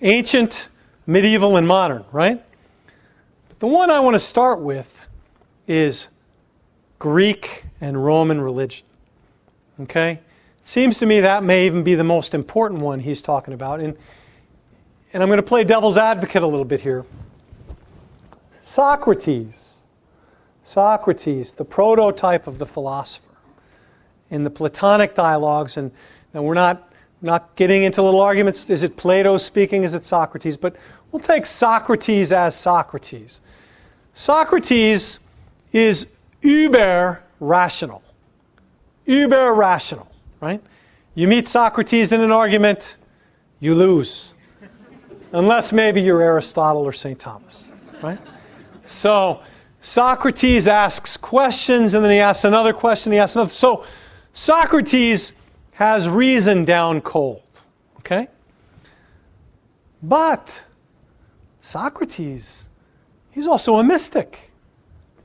[0.01, 0.69] ancient,
[1.07, 2.43] medieval, and modern, right?
[3.49, 5.07] But the one I want to start with
[5.67, 6.09] is
[7.03, 8.87] Greek and Roman religion.
[9.81, 10.21] Okay?
[10.59, 13.81] It seems to me that may even be the most important one he's talking about.
[13.81, 13.97] And,
[15.13, 17.05] and I'm going to play devil's advocate a little bit here.
[18.61, 19.81] Socrates,
[20.63, 23.35] Socrates, the prototype of the philosopher,
[24.31, 25.91] in the Platonic dialogues, and,
[26.33, 30.57] and we're not, not getting into little arguments is it Plato speaking, is it Socrates?
[30.57, 30.77] But
[31.11, 33.41] we'll take Socrates as Socrates.
[34.15, 35.19] Socrates
[35.73, 36.07] is
[36.43, 38.03] uber rational.
[39.07, 40.63] Uber rational, right?
[41.15, 42.97] You meet Socrates in an argument,
[43.61, 44.35] you lose.
[45.33, 47.19] Unless maybe you're Aristotle or St.
[47.19, 47.69] Thomas,
[48.03, 48.19] right?
[48.85, 49.41] So
[49.81, 53.51] Socrates asks questions and then he asks another question, he asks another.
[53.51, 53.85] So
[54.33, 55.33] Socrates
[55.73, 57.43] has reason down cold.
[57.99, 58.29] Okay?
[60.03, 60.63] But
[61.61, 62.69] Socrates,
[63.31, 64.51] he's also a mystic,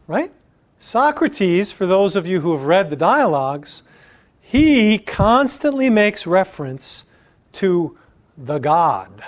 [0.08, 0.32] right?
[0.80, 3.84] Socrates, for those of you who have read the dialogues,
[4.40, 7.06] he constantly makes reference
[7.54, 7.98] to
[8.38, 9.24] the God,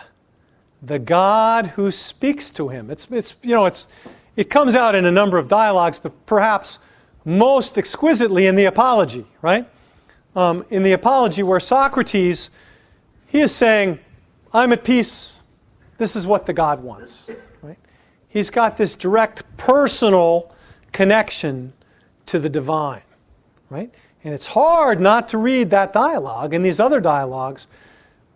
[0.81, 2.91] the God who speaks to him.
[2.91, 3.88] It's, it's you know, it's,
[4.35, 6.79] it comes out in a number of dialogues, but perhaps
[7.25, 9.67] most exquisitely in the Apology, right?
[10.35, 12.51] Um, in the Apology, where Socrates,
[13.27, 13.99] he is saying,
[14.53, 15.39] I'm at peace.
[15.97, 17.29] This is what the God wants,
[17.62, 17.77] right?
[18.29, 20.53] He's got this direct personal
[20.91, 21.73] connection
[22.25, 23.02] to the divine,
[23.69, 23.91] right?
[24.23, 27.67] And it's hard not to read that dialogue and these other dialogues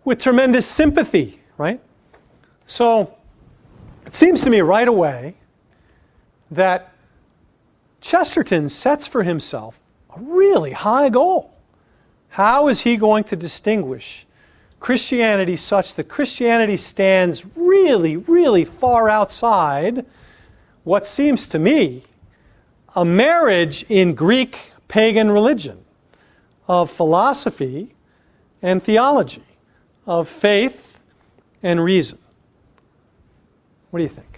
[0.04, 1.80] with tremendous sympathy, right?
[2.66, 3.14] So
[4.06, 5.34] it seems to me right away
[6.50, 6.92] that
[8.00, 9.80] Chesterton sets for himself
[10.14, 11.54] a really high goal.
[12.28, 14.26] How is he going to distinguish
[14.80, 20.04] Christianity such that Christianity stands really, really far outside
[20.82, 22.02] what seems to me
[22.94, 25.84] a marriage in Greek pagan religion
[26.68, 27.94] of philosophy
[28.62, 29.44] and theology,
[30.06, 30.98] of faith
[31.62, 32.18] and reason?
[33.90, 34.34] What do you think?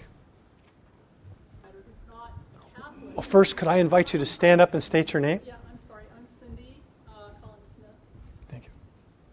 [3.17, 5.39] Well, first, could I invite you to stand up and state your name?
[5.43, 6.03] Yeah, I'm sorry.
[6.15, 6.75] I'm Cindy
[7.09, 7.89] uh, Collins Smith.
[8.47, 8.69] Thank you.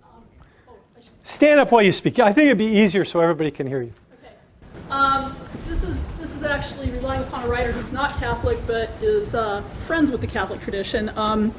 [0.03, 0.25] Um,
[0.71, 2.19] oh, Stand up while you speak.
[2.19, 3.93] I think it'd be easier so everybody can hear you.
[4.25, 4.33] okay.
[4.91, 5.37] Um,
[5.69, 6.84] this is this is actually
[7.35, 11.11] relying upon a writer who's not Catholic but is uh, friends with the Catholic tradition.
[11.17, 11.55] Um,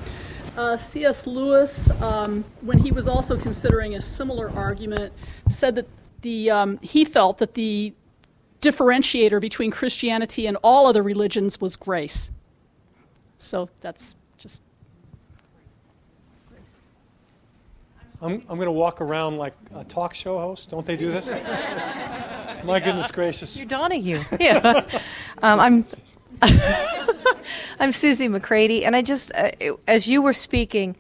[0.58, 1.28] uh, C.S.
[1.28, 5.12] Lewis, um, when he was also considering a similar argument,
[5.50, 5.88] said that
[6.22, 7.94] the um, he felt that the
[8.62, 12.32] differentiator between Christianity and all other religions was grace.
[13.38, 14.64] So that's just
[16.50, 16.80] grace.
[18.22, 20.70] I'm, I'm going to walk around like a talk show host.
[20.70, 21.28] Don't they do this?
[22.76, 23.56] My goodness gracious.
[23.56, 24.22] You're Donahue.
[24.40, 24.84] Yeah.
[25.44, 25.86] um, I'm.
[27.80, 29.52] I'm Susie McCready, and I just, uh,
[29.88, 30.96] as you were speaking,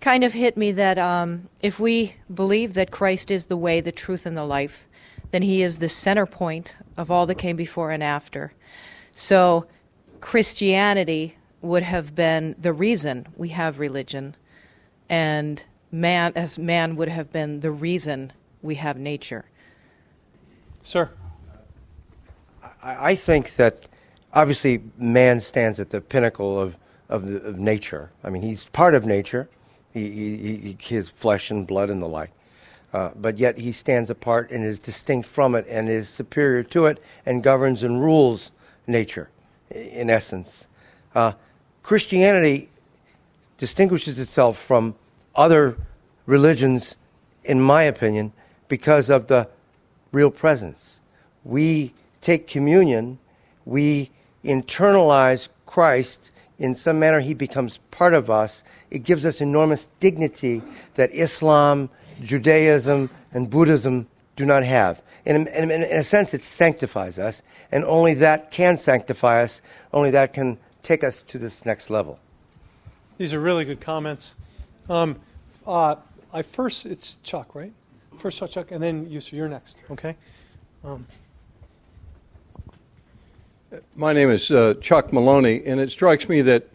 [0.00, 3.92] kind of hit me that um, if we believe that Christ is the way, the
[3.92, 4.88] truth, and the life,
[5.30, 8.52] then He is the center point of all that came before and after.
[9.12, 9.66] So,
[10.20, 14.36] Christianity would have been the reason we have religion,
[15.08, 19.44] and man, as man, would have been the reason we have nature.
[20.82, 21.10] Sir,
[22.82, 23.88] I I think that
[24.32, 26.76] obviously man stands at the pinnacle of,
[27.08, 28.10] of, of nature.
[28.24, 29.48] I mean, he's part of nature,
[29.92, 32.30] he, he, he, his flesh and blood and the like.
[32.92, 36.86] Uh, but yet he stands apart and is distinct from it and is superior to
[36.86, 38.50] it and governs and rules
[38.86, 39.30] nature,
[39.70, 40.66] in essence.
[41.14, 41.32] Uh,
[41.82, 42.70] Christianity
[43.58, 44.96] distinguishes itself from
[45.36, 45.76] other
[46.26, 46.96] religions,
[47.44, 48.32] in my opinion,
[48.66, 49.48] because of the
[50.12, 51.00] real presence.
[51.44, 53.18] We take communion,
[53.64, 54.10] we
[54.44, 56.32] internalize Christ.
[56.58, 58.64] In some manner, he becomes part of us.
[58.90, 60.62] It gives us enormous dignity
[60.94, 61.88] that Islam,
[62.20, 65.02] Judaism, and Buddhism do not have.
[65.24, 70.10] In, in, in a sense, it sanctifies us, and only that can sanctify us, only
[70.10, 72.18] that can take us to this next level.
[73.18, 74.34] these are really good comments.
[74.88, 75.20] Um,
[75.66, 75.96] uh,
[76.32, 77.72] I first, it's Chuck, right?
[78.20, 80.14] First Chuck, and then you, so you're next, okay?
[83.96, 86.68] My name is uh, Chuck Maloney, and it strikes me that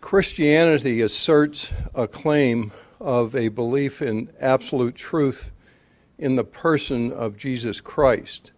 [0.00, 5.52] Christianity asserts a claim of a belief in absolute truth
[6.18, 8.50] in the person of Jesus Christ,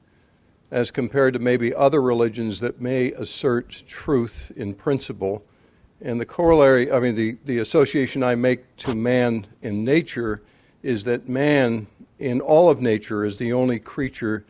[0.70, 5.44] as compared to maybe other religions that may assert truth in principle.
[6.00, 10.40] And the corollary, I mean, the, the association I make to man in nature
[10.82, 11.86] is that man
[12.18, 14.44] in all of nature is the only creature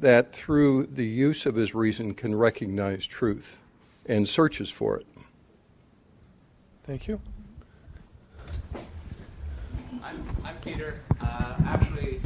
[0.00, 3.58] that through the use of his reason can recognize truth
[4.06, 5.06] and searches for it.
[6.82, 7.20] Thank you.
[10.02, 11.00] I'm, I'm Peter.
[11.20, 12.20] Uh, actually,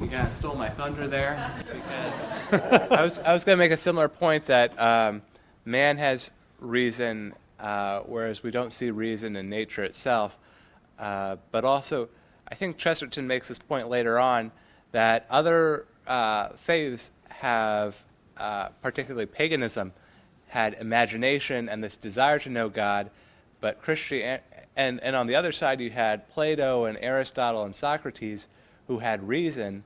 [0.00, 2.28] you kind of stole my thunder there because
[2.90, 5.22] I was I was going to make a similar point that um,
[5.64, 10.38] man has reason, uh, whereas we don't see reason in nature itself.
[10.98, 12.10] Uh, but also,
[12.54, 14.52] I think Chesterton makes this point later on
[14.92, 18.04] that other uh, faiths have,
[18.36, 19.92] uh, particularly paganism,
[20.46, 23.10] had imagination and this desire to know God,
[23.60, 24.38] but Christian
[24.76, 28.46] and and on the other side you had Plato and Aristotle and Socrates
[28.86, 29.82] who had reason,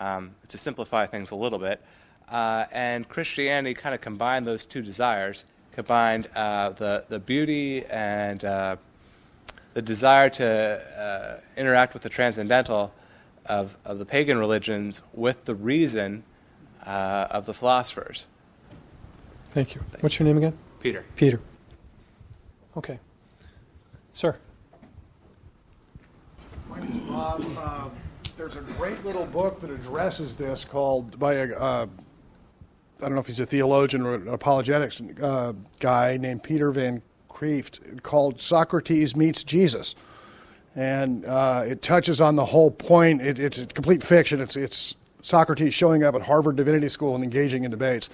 [0.00, 1.80] um, to simplify things a little bit,
[2.28, 8.44] uh, and Christianity kind of combined those two desires, combined uh, the the beauty and
[8.44, 8.74] uh,
[9.74, 12.92] the desire to uh, interact with the transcendental
[13.46, 16.24] of of the pagan religions with the reason
[16.84, 18.26] uh, of the philosophers.
[19.50, 19.82] Thank you.
[20.00, 20.56] What's your name again?
[20.80, 21.04] Peter.
[21.16, 21.40] Peter.
[22.76, 22.98] Okay.
[24.12, 24.36] Sir.
[26.68, 27.44] My name's Bob.
[27.56, 27.88] Uh,
[28.36, 31.86] there's a great little book that addresses this called by a uh,
[32.98, 37.02] I don't know if he's a theologian or an apologetics uh, guy named Peter Van
[37.38, 39.94] Kreeft called Socrates Meets Jesus,
[40.74, 43.20] and uh, it touches on the whole point.
[43.20, 44.40] It, it's complete fiction.
[44.40, 48.08] It's it's Socrates showing up at Harvard Divinity School and engaging in debates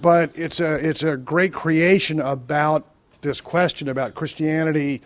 [0.00, 2.86] but it's a it's a great creation about
[3.22, 5.02] this question about Christianity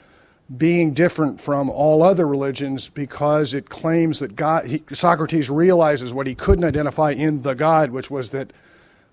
[0.57, 6.27] being different from all other religions because it claims that God he, Socrates realizes what
[6.27, 8.53] he couldn't identify in the God, which was that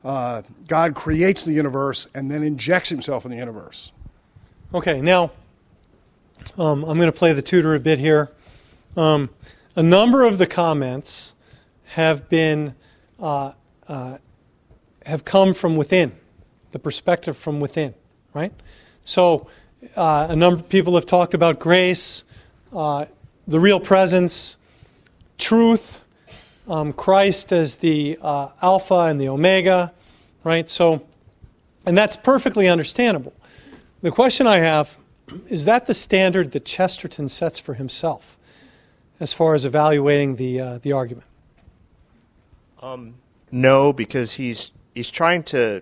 [0.08, 3.92] uh, God creates the universe and then injects himself in the universe.
[4.74, 5.32] Okay, now
[6.58, 8.32] um, I'm going to play the tutor a bit here.
[8.96, 9.30] Um,
[9.76, 11.36] a number of the comments
[11.88, 12.74] have been
[13.20, 13.52] uh,
[13.90, 14.20] uh,
[15.06, 16.14] have come from within,
[16.72, 17.94] the perspective from within,
[18.34, 18.54] right?
[19.04, 19.50] So
[19.98, 22.24] uh, a number of people have talked about grace,
[22.74, 23.06] uh,
[23.46, 24.56] the real presence,
[25.38, 26.02] truth,
[26.70, 29.94] um, Christ as the uh, Alpha and the Omega,
[30.48, 30.70] right?
[30.70, 31.06] So
[31.86, 33.34] And that's perfectly understandable.
[34.02, 34.98] The question I have
[35.48, 38.38] is that the standard that Chesterton sets for himself
[39.20, 41.28] as far as evaluating the, uh, the argument?
[42.82, 43.16] Um,
[43.52, 45.82] no, because he's he's trying to.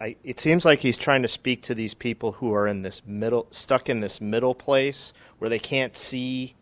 [0.00, 3.02] I, it seems like he's trying to speak to these people who are in this
[3.06, 6.54] middle, stuck in this middle place where they can't see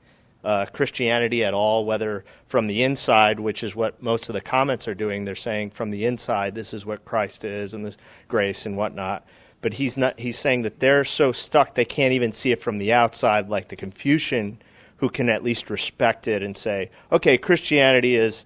[0.44, 4.88] uh, Christianity at all, whether from the inside, which is what most of the comments
[4.88, 5.24] are doing.
[5.24, 7.96] They're saying from the inside, this is what Christ is and this
[8.28, 9.26] grace and whatnot.
[9.60, 10.18] But he's not.
[10.18, 13.68] He's saying that they're so stuck they can't even see it from the outside, like
[13.68, 14.58] the Confucian,
[14.96, 18.44] who can at least respect it and say, okay, Christianity is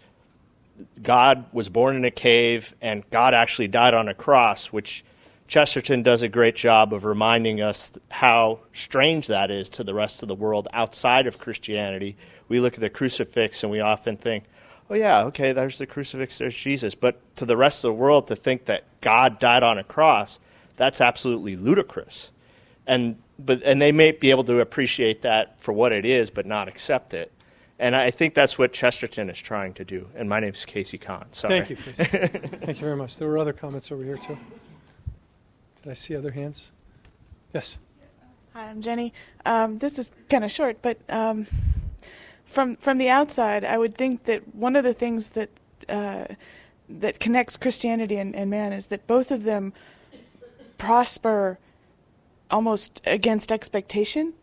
[1.02, 5.04] God was born in a cave and God actually died on a cross, which
[5.48, 10.22] Chesterton does a great job of reminding us how strange that is to the rest
[10.22, 12.16] of the world outside of Christianity.
[12.48, 14.44] We look at the crucifix and we often think,
[14.90, 16.94] oh, yeah, okay, there's the crucifix, there's Jesus.
[16.94, 20.40] But to the rest of the world, to think that God died on a cross,
[20.76, 22.32] that's absolutely ludicrous.
[22.86, 26.46] And, but, and they may be able to appreciate that for what it is, but
[26.46, 27.32] not accept it.
[27.78, 30.08] And I think that's what Chesterton is trying to do.
[30.14, 31.26] And my name is Casey Kahn.
[31.32, 31.60] Sorry.
[31.60, 32.04] Thank you, Casey.
[32.04, 33.18] Thank you very much.
[33.18, 34.38] There were other comments over here, too.
[35.86, 36.72] Did I see other hands?
[37.54, 37.78] Yes.
[38.54, 39.12] Hi, I'm Jenny.
[39.44, 41.46] Um, this is kind of short, but um,
[42.44, 45.48] from from the outside, I would think that one of the things that
[45.88, 46.24] uh,
[46.88, 49.72] that connects Christianity and, and man is that both of them
[50.76, 51.60] prosper
[52.50, 54.34] almost against expectation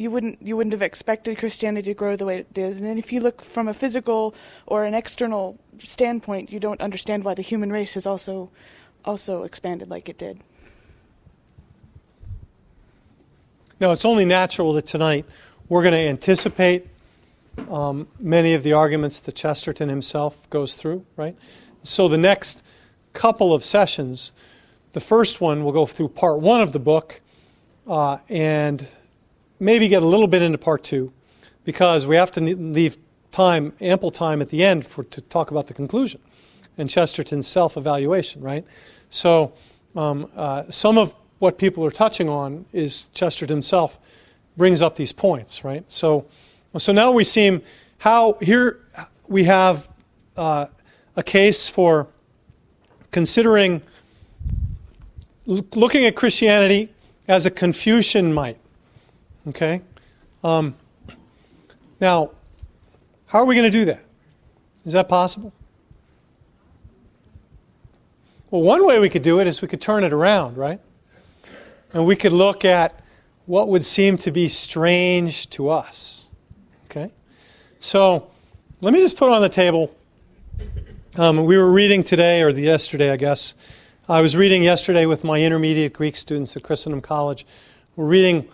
[0.00, 2.80] you wouldn't you wouldn't have expected Christianity to grow the way it is.
[2.80, 4.34] And if you look from a physical
[4.66, 8.50] or an external standpoint, you don't understand why the human race has also
[9.04, 10.40] also expanded like it did.
[13.80, 15.24] Now, it's only natural that tonight
[15.68, 16.86] we're going to anticipate
[17.70, 21.36] um, many of the arguments that Chesterton himself goes through, right?
[21.82, 22.62] So the next
[23.12, 24.32] couple of sessions,
[24.92, 27.20] the first one will go through part one of the book,
[27.86, 28.86] uh, and
[29.58, 31.12] maybe get a little bit into part two
[31.64, 32.96] because we have to leave
[33.30, 36.20] time, ample time at the end for to talk about the conclusion
[36.78, 38.64] and Chesterton's self-evaluation, right?
[39.10, 39.52] So
[39.94, 43.98] um, uh, some of what people are touching on is Chesterton himself
[44.56, 45.84] brings up these points, right?
[45.90, 46.26] So,
[46.76, 47.62] so now we seem
[47.98, 48.80] how here
[49.28, 49.90] we have
[50.36, 50.66] uh,
[51.16, 52.08] a case for
[53.10, 53.82] considering
[55.46, 56.90] looking at Christianity
[57.26, 58.58] as a Confucian might.
[59.48, 59.82] Okay?
[60.44, 60.74] Um,
[62.00, 62.30] now,
[63.26, 64.04] how are we going to do that?
[64.84, 65.52] Is that possible?
[68.50, 70.80] Well, one way we could do it is we could turn it around, right?
[71.92, 72.98] And we could look at
[73.46, 76.28] what would seem to be strange to us.
[76.86, 77.12] Okay?
[77.78, 78.28] So,
[78.80, 79.94] let me just put on the table.
[81.16, 83.54] Um, we were reading today, or the yesterday, I guess.
[84.08, 87.46] I was reading yesterday with my intermediate Greek students at Christendom College.
[87.94, 88.48] We're reading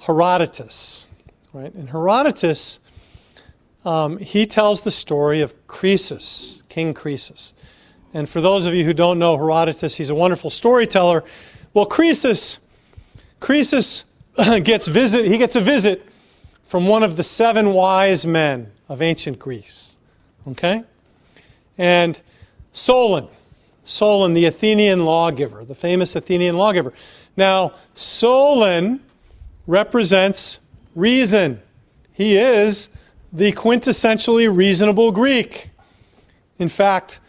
[0.00, 1.06] Herodotus.
[1.52, 1.74] Right?
[1.74, 2.80] And Herodotus,
[3.84, 7.52] um, he tells the story of Croesus, King Croesus.
[8.16, 11.22] And for those of you who don't know Herodotus, he's a wonderful storyteller.
[11.74, 12.58] Well, Croesus,
[13.40, 14.06] Croesus
[14.64, 16.02] gets visit, he gets a visit
[16.62, 19.98] from one of the seven wise men of ancient Greece.
[20.48, 20.82] Okay?
[21.76, 22.18] And
[22.72, 23.28] Solon,
[23.84, 26.94] Solon, the Athenian lawgiver, the famous Athenian lawgiver.
[27.36, 29.00] Now, Solon
[29.66, 30.58] represents
[30.94, 31.60] reason.
[32.14, 32.88] He is
[33.30, 35.68] the quintessentially reasonable Greek.
[36.58, 37.20] In fact,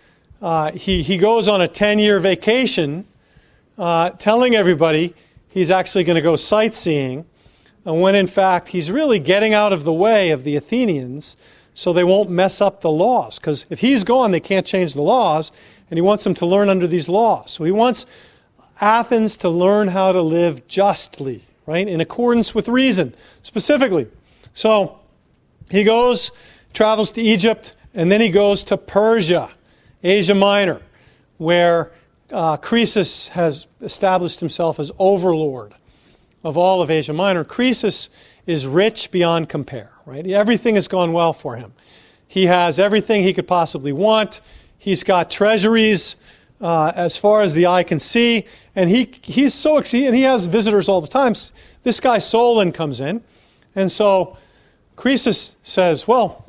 [0.41, 3.05] uh, he, he goes on a 10 year vacation
[3.77, 5.13] uh, telling everybody
[5.49, 7.25] he's actually going to go sightseeing,
[7.85, 11.37] and when in fact he's really getting out of the way of the Athenians
[11.73, 13.39] so they won't mess up the laws.
[13.39, 15.51] Because if he's gone, they can't change the laws,
[15.89, 17.51] and he wants them to learn under these laws.
[17.51, 18.05] So he wants
[18.81, 21.87] Athens to learn how to live justly right?
[21.87, 24.07] In accordance with reason, specifically.
[24.53, 24.97] So
[25.69, 26.31] he goes,
[26.73, 29.51] travels to Egypt, and then he goes to Persia,
[30.07, 30.81] Asia Minor,
[31.37, 31.91] where
[32.31, 35.73] uh, Croesus has established himself as overlord
[36.45, 37.43] of all of Asia Minor.
[37.43, 38.09] Croesus
[38.45, 40.25] is rich beyond compare, right?
[40.25, 41.73] Everything has gone well for him.
[42.25, 44.39] He has everything he could possibly want.
[44.77, 46.15] He's got treasuries
[46.61, 48.45] uh, as far as the eye can see.
[48.75, 51.33] And he, he's so excited, and he has visitors all the time.
[51.83, 53.23] This guy Solon comes in,
[53.75, 54.37] and so
[54.95, 56.45] Croesus says, Well,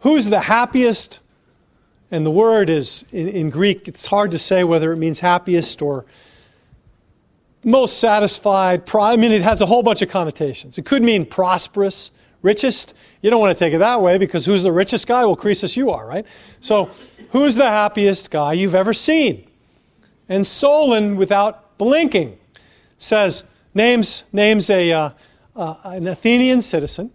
[0.00, 1.21] who's the happiest?
[2.12, 5.80] And the word is, in, in Greek, it's hard to say whether it means happiest
[5.80, 6.04] or
[7.64, 8.82] most satisfied.
[8.94, 10.76] I mean, it has a whole bunch of connotations.
[10.76, 12.10] It could mean prosperous,
[12.42, 12.92] richest.
[13.22, 15.24] You don't want to take it that way because who's the richest guy?
[15.24, 16.26] Well, Croesus, you are, right?
[16.60, 16.90] So,
[17.30, 19.48] who's the happiest guy you've ever seen?
[20.28, 22.38] And Solon, without blinking,
[22.98, 23.42] says,
[23.74, 25.10] names, names a, uh,
[25.56, 27.10] uh, an Athenian citizen,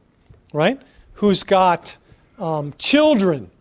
[0.53, 0.81] right,
[1.13, 1.97] who's got
[2.39, 3.51] um, children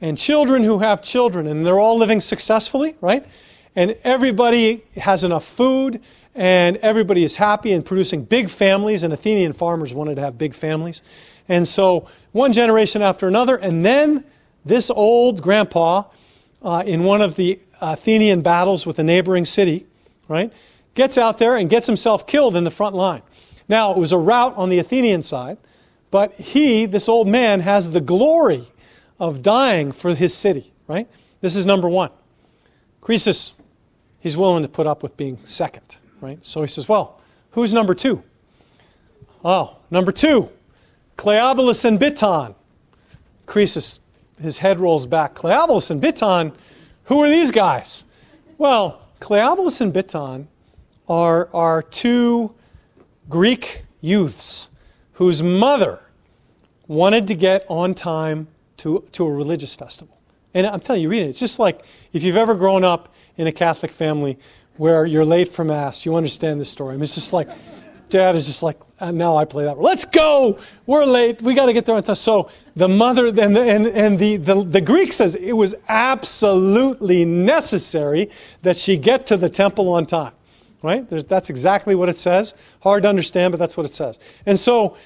[0.00, 3.26] and children who have children, and they're all living successfully, right?
[3.74, 6.00] And everybody has enough food,
[6.34, 10.54] and everybody is happy and producing big families, and Athenian farmers wanted to have big
[10.54, 11.02] families.
[11.48, 14.24] And so, one generation after another, and then
[14.64, 16.04] this old grandpa,
[16.62, 19.86] uh, in one of the Athenian battles with a neighboring city,
[20.28, 20.52] right,
[20.94, 23.22] gets out there and gets himself killed in the front line.
[23.68, 25.58] Now, it was a rout on the Athenian side,
[26.10, 28.66] but he, this old man, has the glory
[29.18, 31.08] of dying for his city, right?
[31.40, 32.10] This is number one.
[33.00, 33.54] Croesus,
[34.20, 36.44] he's willing to put up with being second, right?
[36.44, 37.20] So he says, well,
[37.52, 38.22] who's number two?
[39.44, 40.50] Oh, number two,
[41.16, 42.54] Cleobulus and Biton.
[43.46, 44.00] Croesus,
[44.40, 45.34] his head rolls back.
[45.34, 46.54] Cleobulus and Biton,
[47.04, 48.04] who are these guys?
[48.58, 50.46] Well, Cleobulus and Biton
[51.08, 52.54] are, are two
[53.28, 54.70] Greek youths
[55.14, 56.00] whose mother
[56.86, 58.48] wanted to get on time
[58.78, 60.18] to, to a religious festival.
[60.54, 61.28] And I'm telling you, read it.
[61.28, 64.38] It's just like if you've ever grown up in a Catholic family
[64.76, 66.94] where you're late for Mass, you understand this story.
[66.94, 67.48] I mean, it's just like,
[68.08, 69.78] dad is just like, uh, now I play that.
[69.78, 70.58] Let's go.
[70.86, 71.42] We're late.
[71.42, 72.16] We got to get there on time.
[72.16, 77.24] So the mother and the, and, and the, the, the Greek says it was absolutely
[77.24, 78.30] necessary
[78.62, 80.32] that she get to the temple on time.
[80.80, 81.08] Right?
[81.10, 82.54] There's, that's exactly what it says.
[82.82, 84.20] Hard to understand, but that's what it says.
[84.46, 84.96] And so,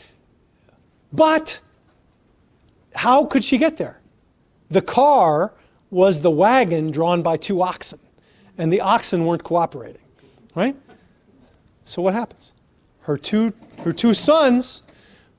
[1.12, 1.60] but
[2.94, 4.00] how could she get there?
[4.68, 5.52] The car
[5.90, 7.98] was the wagon drawn by two oxen,
[8.56, 10.02] and the oxen weren't cooperating.
[10.54, 10.76] Right?
[11.84, 12.54] So what happens?
[13.02, 13.52] Her two,
[13.84, 14.82] her two sons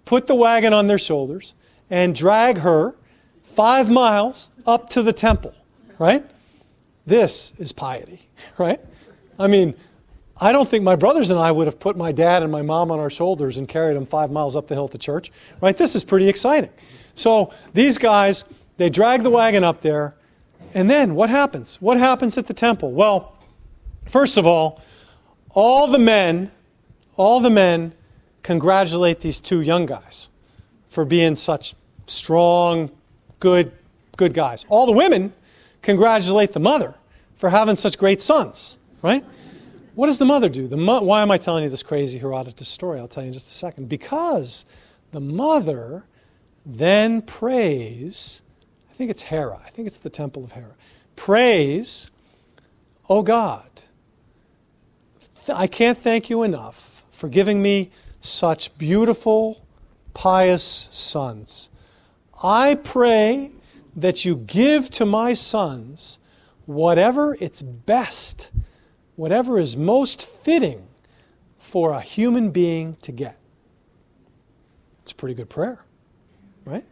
[0.05, 1.53] put the wagon on their shoulders
[1.89, 2.95] and drag her
[3.41, 5.53] five miles up to the temple.
[5.97, 6.25] Right?
[7.05, 8.27] This is piety.
[8.57, 8.81] Right?
[9.39, 9.75] I mean,
[10.39, 12.91] I don't think my brothers and I would have put my dad and my mom
[12.91, 15.31] on our shoulders and carried them five miles up the hill to church.
[15.61, 15.77] Right?
[15.77, 16.71] This is pretty exciting.
[17.15, 18.43] So these guys,
[18.77, 20.15] they drag the wagon up there,
[20.73, 21.81] and then what happens?
[21.81, 22.91] What happens at the temple?
[22.91, 23.37] Well,
[24.05, 24.81] first of all,
[25.49, 26.51] all the men,
[27.15, 27.93] all the men
[28.41, 30.31] congratulate these two young guys
[30.87, 31.75] for being such
[32.07, 32.91] strong,
[33.39, 33.71] good,
[34.17, 34.65] good guys.
[34.69, 35.33] All the women
[35.81, 36.95] congratulate the mother
[37.35, 39.23] for having such great sons, right?
[39.95, 40.67] What does the mother do?
[40.67, 42.99] The mo- why am I telling you this crazy Herodotus story?
[42.99, 43.89] I'll tell you in just a second.
[43.89, 44.65] Because
[45.11, 46.05] the mother
[46.65, 48.41] then praise,
[48.89, 50.75] I think it's Hera, I think it's the temple of Hera,
[51.15, 52.09] prays,
[53.09, 53.69] Oh God,
[55.53, 57.91] I can't thank you enough for giving me
[58.21, 59.65] such beautiful,
[60.13, 61.69] pious sons.
[62.41, 63.51] I pray
[63.95, 66.19] that you give to my sons
[66.65, 68.49] whatever it's best,
[69.17, 70.87] whatever is most fitting
[71.57, 73.37] for a human being to get.
[75.01, 75.82] It's a pretty good prayer
[76.65, 76.85] right?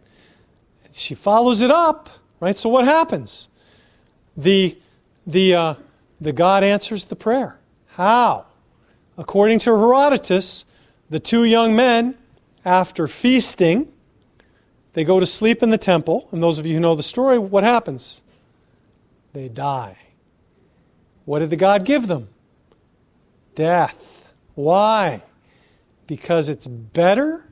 [0.94, 2.10] She follows it up,
[2.40, 2.58] right?
[2.58, 3.50] So what happens?
[4.36, 4.78] The,
[5.26, 5.76] the, uh,
[6.20, 7.60] the God answers the prayer.
[7.88, 8.46] How?
[9.18, 10.66] According to Herodotus,
[11.10, 12.16] the two young men,
[12.64, 13.92] after feasting,
[14.94, 16.28] they go to sleep in the temple.
[16.32, 18.24] And those of you who know the story, what happens?
[19.34, 19.98] They die.
[21.26, 22.30] What did the God give them?
[23.56, 24.32] Death.
[24.56, 25.24] Why?
[26.08, 27.50] Because it's better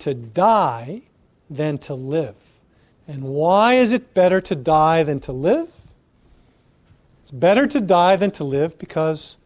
[0.00, 1.02] to die
[1.56, 2.36] than to live.
[3.06, 5.68] And why is it better to die than to live?
[7.22, 9.38] It's better to die than to live because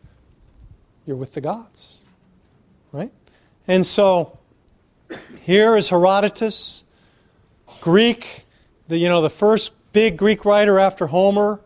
[1.05, 2.05] you're with the gods.
[2.93, 3.13] Right?
[3.67, 4.39] And so
[5.43, 6.85] here is Herodotus,
[7.81, 8.45] Greek,
[8.89, 11.61] the you know the first big Greek writer after Homer,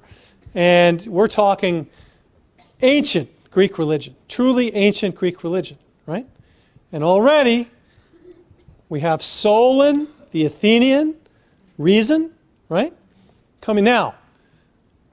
[0.55, 1.89] and we're talking
[2.83, 6.27] ancient Greek religion, truly ancient Greek religion, right?
[6.93, 7.69] And already
[8.89, 11.15] we have Solon the Athenian
[11.79, 12.33] reason,
[12.69, 12.93] right?
[13.61, 14.15] Coming now,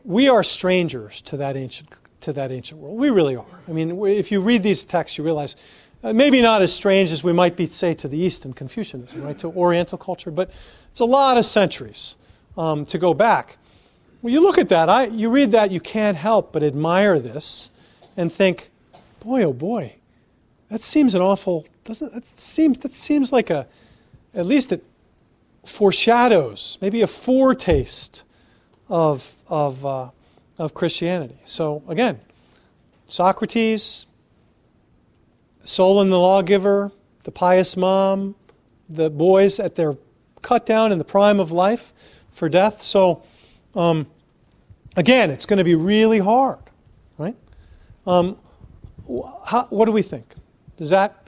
[0.03, 1.89] we are strangers to that ancient
[2.21, 2.97] to that ancient world.
[2.97, 3.45] We really are.
[3.67, 5.55] I mean, if you read these texts, you realize
[6.03, 9.23] uh, maybe not as strange as we might be, say, to the East and Confucianism,
[9.23, 10.49] right, to Oriental culture, but
[10.89, 12.15] it's a lot of centuries
[12.57, 13.57] um, to go back.
[14.21, 17.69] When you look at that, I, you read that, you can't help but admire this
[18.15, 18.71] and think,
[19.19, 19.95] boy, oh boy,
[20.69, 21.65] that seems an awful.
[21.83, 23.67] Doesn't that seems that seems like a,
[24.33, 24.83] at least it
[25.67, 28.23] foreshadows, maybe a foretaste
[28.89, 30.09] of, of, uh,
[30.57, 31.39] of Christianity.
[31.45, 32.19] So, again,
[33.05, 34.07] Socrates,
[35.59, 36.91] Solon the lawgiver,
[37.23, 38.35] the pious mom,
[38.89, 39.97] the boys at their
[40.41, 41.93] cut down in the prime of life
[42.31, 42.81] for death.
[42.81, 43.23] So,
[43.75, 44.07] um,
[44.95, 46.59] again, it's going to be really hard,
[47.17, 47.35] right?
[48.05, 48.37] Um,
[49.45, 50.33] how, what do we think?
[50.77, 51.27] Does that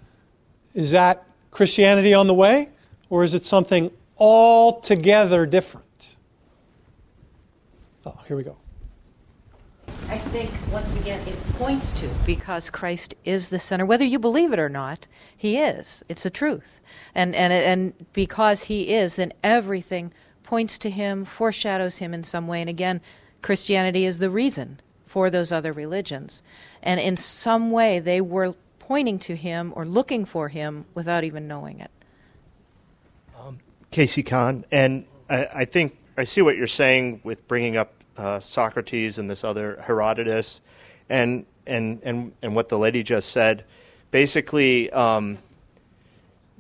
[0.74, 2.70] is that Christianity on the way,
[3.10, 6.18] or is it something altogether different?
[8.06, 8.58] Oh, here we go.
[10.08, 13.86] I think, once again, it points to because Christ is the center.
[13.86, 15.08] Whether you believe it or not,
[15.38, 16.04] He is.
[16.10, 16.80] It's the truth.
[17.14, 20.12] And, and, and because He is, then everything
[20.42, 22.60] points to Him, foreshadows Him in some way.
[22.60, 23.02] And again,
[23.44, 26.42] Christianity is the reason for those other religions.
[26.82, 31.48] And in some way, they were pointing to Him or looking for Him without even
[31.48, 31.92] knowing it.
[33.92, 38.40] Casey Kahn, and I, I think I see what you're saying with bringing up uh,
[38.40, 40.62] Socrates and this other Herodotus,
[41.10, 43.66] and and and and what the lady just said,
[44.12, 44.92] basically.
[44.92, 45.40] Um,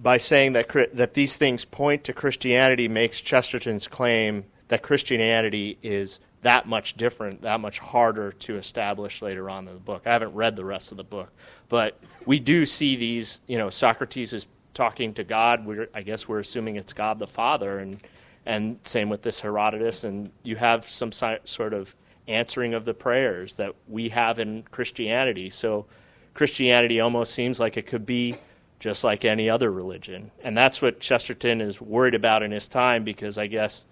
[0.01, 6.21] by saying that that these things point to Christianity makes Chesterton's claim that Christianity is
[6.41, 10.03] that much different, that much harder to establish later on in the book.
[10.05, 11.33] I haven't read the rest of the book,
[11.67, 13.41] but we do see these.
[13.45, 15.65] You know, Socrates is talking to God.
[15.65, 17.99] We're, I guess we're assuming it's God the Father, and
[18.45, 20.03] and same with this Herodotus.
[20.03, 21.95] And you have some si- sort of
[22.27, 25.49] answering of the prayers that we have in Christianity.
[25.49, 25.85] So
[26.33, 28.37] Christianity almost seems like it could be
[28.79, 30.31] just like any other religion.
[30.41, 33.85] And that's what Chesterton is worried about in his time because I guess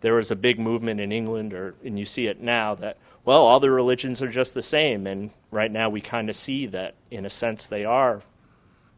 [0.00, 3.42] there was a big movement in England, or and you see it now that well,
[3.42, 6.94] all the religions are just the same, and right now we kind of see that
[7.10, 8.20] in a sense they are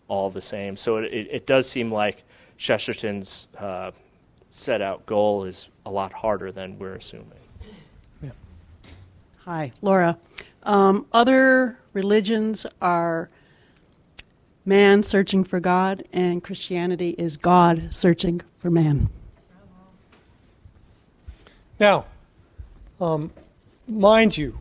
[0.08, 0.76] all the same.
[0.76, 2.24] So it, it does seem like
[2.56, 3.90] Chesterton's uh,
[4.50, 7.32] set out goal is a lot harder than we're assuming.
[8.22, 8.30] Yeah.
[9.44, 10.18] Hi, Laura.
[10.62, 13.28] Um, other religions are
[14.64, 19.08] man searching for God, and Christianity is God searching for man.
[21.78, 22.06] Now,
[23.00, 23.30] um,
[23.86, 24.58] mind you,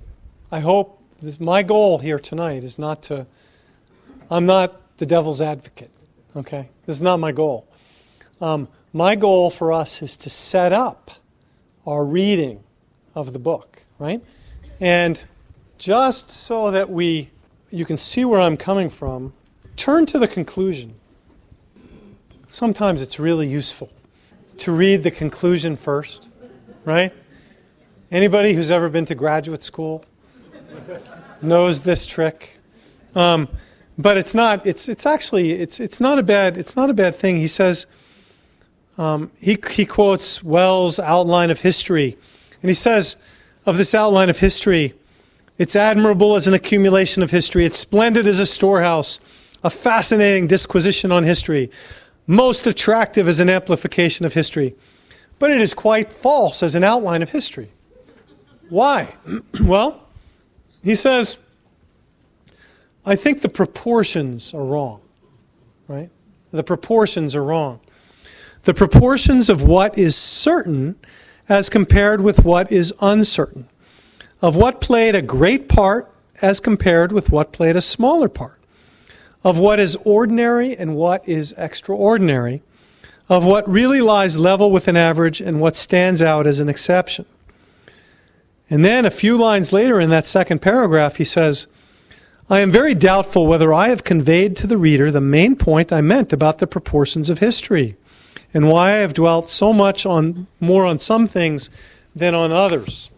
[0.51, 3.25] I hope this, my goal here tonight is not to,
[4.29, 5.91] I'm not the devil's advocate,
[6.35, 6.69] okay?
[6.85, 7.67] This is not my goal.
[8.41, 11.11] Um, my goal for us is to set up
[11.85, 12.63] our reading
[13.13, 14.23] of the book, right?
[14.79, 15.21] And
[15.77, 17.29] just so that we
[17.71, 19.33] you can see where I'm coming from,
[19.75, 20.95] turn to the conclusion.
[22.47, 23.89] Sometimes it's really useful
[24.59, 26.29] to read the conclusion first,
[26.85, 27.11] right?
[28.11, 30.05] Anybody who's ever been to graduate school
[31.41, 32.59] knows this trick.
[33.13, 33.49] Um,
[33.97, 34.65] but it's not.
[34.65, 37.37] It's it's actually it's it's not a bad it's not a bad thing.
[37.37, 37.87] He says
[38.97, 42.17] um, he, he quotes Wells' outline of history,
[42.61, 43.17] and he says
[43.65, 44.93] of this outline of history,
[45.57, 49.19] it's admirable as an accumulation of history, it's splendid as a storehouse,
[49.63, 51.71] a fascinating disquisition on history,
[52.27, 54.75] most attractive as an amplification of history,
[55.39, 57.69] but it is quite false as an outline of history.
[58.69, 59.15] Why?
[59.61, 60.07] well,
[60.83, 61.37] he says,
[63.05, 65.01] I think the proportions are wrong,
[65.87, 66.09] right?
[66.51, 67.79] The proportions are wrong
[68.65, 70.95] the proportions of what is certain
[71.47, 73.69] as compared with what is uncertain,
[74.41, 78.59] of what played a great part as compared with what played a smaller part,
[79.43, 82.63] of what is ordinary and what is extraordinary,
[83.29, 87.25] of what really lies level with an average and what stands out as an exception.
[88.67, 91.67] And then a few lines later in that second paragraph, he says,
[92.47, 96.01] I am very doubtful whether I have conveyed to the reader the main point I
[96.01, 97.95] meant about the proportions of history
[98.53, 101.71] and why I have dwelt so much on more on some things
[102.15, 103.09] than on others.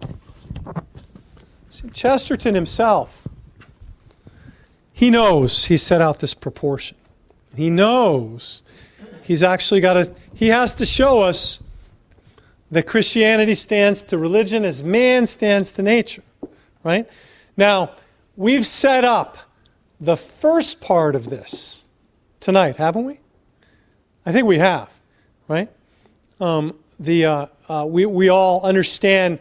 [1.68, 3.28] See, Chesterton himself,
[4.94, 6.98] he knows he set out this proportion.
[7.54, 8.64] He knows
[9.24, 11.62] he's actually got to, he has to show us
[12.72, 16.24] that Christianity stands to religion as man stands to nature,
[16.82, 17.10] right?
[17.58, 17.92] Now,
[18.38, 19.38] we've set up
[20.00, 21.84] the first part of this
[22.40, 23.20] tonight, haven't we?
[24.26, 24.98] I think we have
[25.48, 25.70] right?
[26.40, 29.40] Um, the, uh, uh, we, we all understand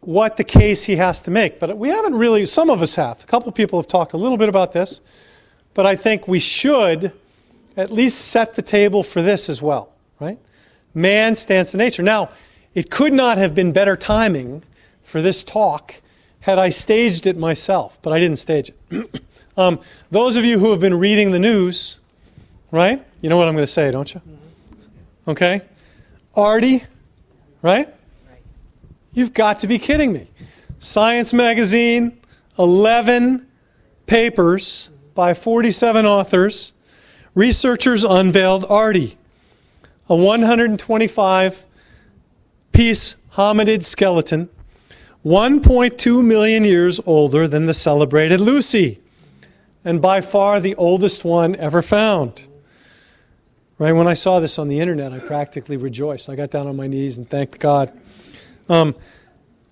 [0.00, 3.22] what the case he has to make, but we haven't really, some of us have.
[3.22, 5.00] A couple of people have talked a little bit about this,
[5.74, 7.12] but I think we should
[7.76, 10.38] at least set the table for this as well, right?
[10.94, 12.02] Man stands to nature.
[12.02, 12.30] Now,
[12.74, 14.62] it could not have been better timing
[15.02, 16.01] for this talk
[16.42, 19.22] had I staged it myself, but I didn't stage it.
[19.56, 19.80] um,
[20.10, 22.00] those of you who have been reading the news,
[22.70, 23.04] right?
[23.20, 24.20] You know what I'm going to say, don't you?
[25.28, 25.62] Okay?
[26.34, 26.84] Ardi,
[27.62, 27.88] right?
[29.12, 30.28] You've got to be kidding me.
[30.80, 32.18] Science Magazine,
[32.58, 33.46] 11
[34.06, 36.72] papers by 47 authors.
[37.36, 39.16] Researchers unveiled Ardi,
[40.08, 41.64] a 125
[42.72, 44.48] piece hominid skeleton
[45.24, 48.98] 1.2 million years older than the celebrated Lucy,
[49.84, 52.42] and by far the oldest one ever found.
[53.78, 56.28] Right when I saw this on the internet, I practically rejoiced.
[56.28, 57.92] I got down on my knees and thanked God.
[58.68, 58.94] Um,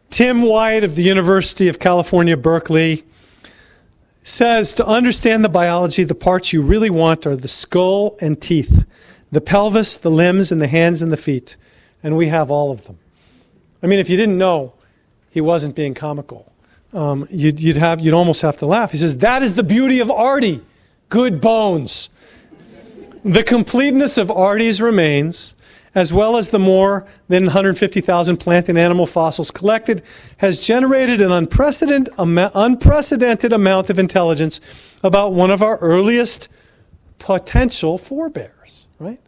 [0.09, 3.05] Tim White of the University of California, Berkeley,
[4.23, 8.85] says to understand the biology, the parts you really want are the skull and teeth,
[9.33, 11.57] the pelvis, the limbs, and the hands and the feet.
[12.03, 12.99] And we have all of them.
[13.83, 14.75] I mean, if you didn't know,
[15.31, 16.53] he wasn't being comical.
[16.93, 18.91] Um, you'd, you'd, have, you'd almost have to laugh.
[18.91, 20.63] He says, That is the beauty of Ardi
[21.09, 22.09] good bones.
[23.25, 25.57] The completeness of Ardi's remains
[25.95, 30.03] as well as the more than 150,000 plant and animal fossils collected,
[30.39, 34.61] has generated an unprecedented, unprecedented amount of intelligence
[35.03, 36.49] about one of our earliest
[37.19, 39.21] potential forebears, right?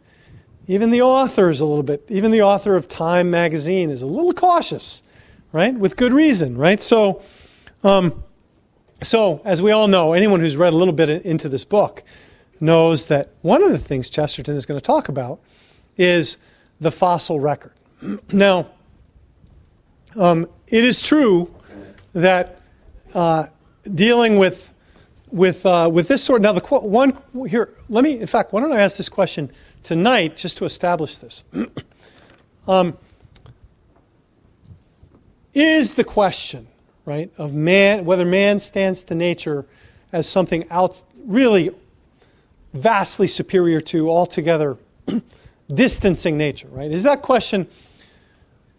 [0.67, 4.07] Even the author is a little bit, even the author of Time magazine is a
[4.07, 5.02] little cautious,
[5.53, 5.73] right?
[5.73, 6.83] With good reason, right?
[6.83, 7.21] So,
[7.83, 8.21] um,
[9.01, 12.03] so as we all know, anyone who's read a little bit into this book
[12.59, 15.39] knows that one of the things Chesterton is going to talk about
[15.95, 16.37] is
[16.81, 17.71] the fossil record.
[18.33, 18.67] Now,
[20.15, 21.53] um, it is true
[22.13, 22.59] that
[23.13, 23.47] uh,
[23.91, 24.71] dealing with
[25.31, 26.41] with uh, with this sort.
[26.41, 27.69] Now, the one here.
[27.89, 28.19] Let me.
[28.19, 29.51] In fact, why don't I ask this question
[29.81, 31.43] tonight, just to establish this?
[32.67, 32.97] um,
[35.53, 36.67] is the question
[37.05, 39.65] right of man whether man stands to nature
[40.11, 41.71] as something out really
[42.73, 44.77] vastly superior to altogether
[45.73, 46.91] distancing nature, right?
[46.91, 47.67] Is that question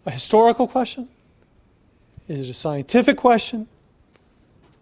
[0.05, 1.07] a historical question?
[2.27, 3.67] Is it a scientific question?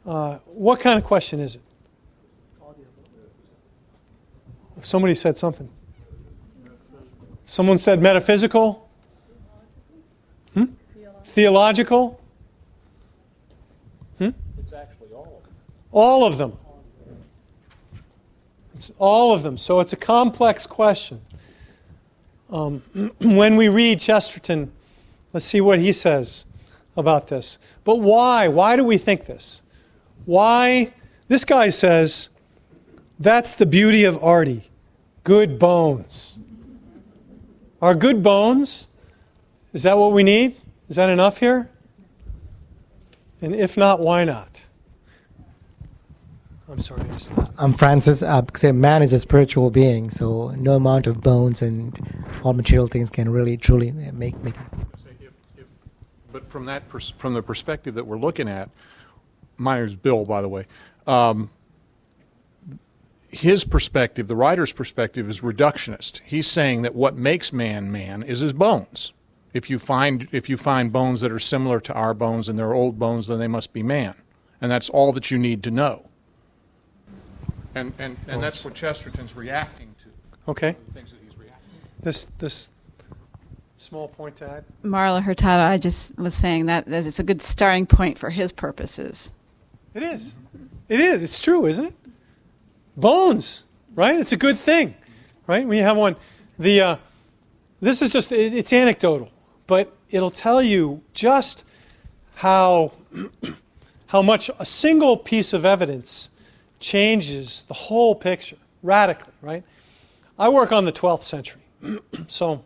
[0.05, 1.61] Uh, what kind of question is it?
[4.81, 5.69] Somebody said something.
[7.45, 8.89] Someone said metaphysical?
[11.33, 12.21] Theological?
[14.19, 14.29] Hmm?
[14.59, 15.53] It's actually all of them.
[15.91, 16.57] All of them.
[18.75, 19.57] It's all of them.
[19.57, 21.21] So it's a complex question.
[22.51, 22.83] Um,
[23.19, 24.71] when we read Chesterton,
[25.33, 26.45] let's see what he says
[26.95, 27.57] about this.
[27.83, 28.47] But why?
[28.47, 29.63] Why do we think this?
[30.25, 30.93] Why?
[31.29, 32.29] This guy says
[33.19, 34.69] that's the beauty of Ardi
[35.23, 36.37] good bones.
[37.81, 38.89] Are good bones?
[39.73, 40.57] Is that what we need?
[40.93, 41.71] Is that enough here?
[43.41, 44.67] And if not, why not?
[46.69, 47.01] I'm sorry.
[47.05, 48.21] Just not I'm Francis.
[48.21, 51.99] Uh, say man is a spiritual being, so no amount of bones and
[52.43, 54.53] all material things can really truly make make.
[56.31, 58.69] but from that pers- from the perspective that we're looking at,
[59.57, 60.67] Myers Bill, by the way,
[61.07, 61.49] um,
[63.31, 66.21] his perspective, the writer's perspective, is reductionist.
[66.23, 69.11] He's saying that what makes man man is his bones.
[69.53, 72.73] If you find if you find bones that are similar to our bones and they're
[72.73, 74.15] old bones, then they must be man,
[74.59, 76.09] and that's all that you need to know.
[77.75, 80.51] And, and, and that's what Chesterton's reacting to.
[80.51, 80.75] Okay.
[80.87, 82.01] The things that he's reacting to.
[82.03, 82.71] This, this
[83.77, 84.65] small point to add?
[84.83, 89.33] Marla Hurtado, I just was saying that it's a good starting point for his purposes.
[89.93, 90.35] It is.
[90.87, 91.23] It is.
[91.23, 91.95] It's true, isn't it?
[92.95, 94.19] Bones, right?
[94.19, 94.93] It's a good thing,
[95.47, 95.67] right?
[95.67, 96.15] When you have one.
[96.59, 96.95] The, uh,
[97.81, 99.31] this is just, it, it's anecdotal,
[99.67, 101.63] but it'll tell you just
[102.35, 102.93] how,
[104.07, 106.29] how much a single piece of evidence
[106.79, 109.63] changes the whole picture radically, right?
[110.37, 111.61] I work on the 12th century.
[112.27, 112.63] so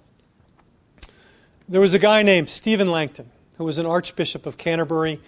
[1.70, 5.20] there was a guy named Stephen Langton who was an archbishop of Canterbury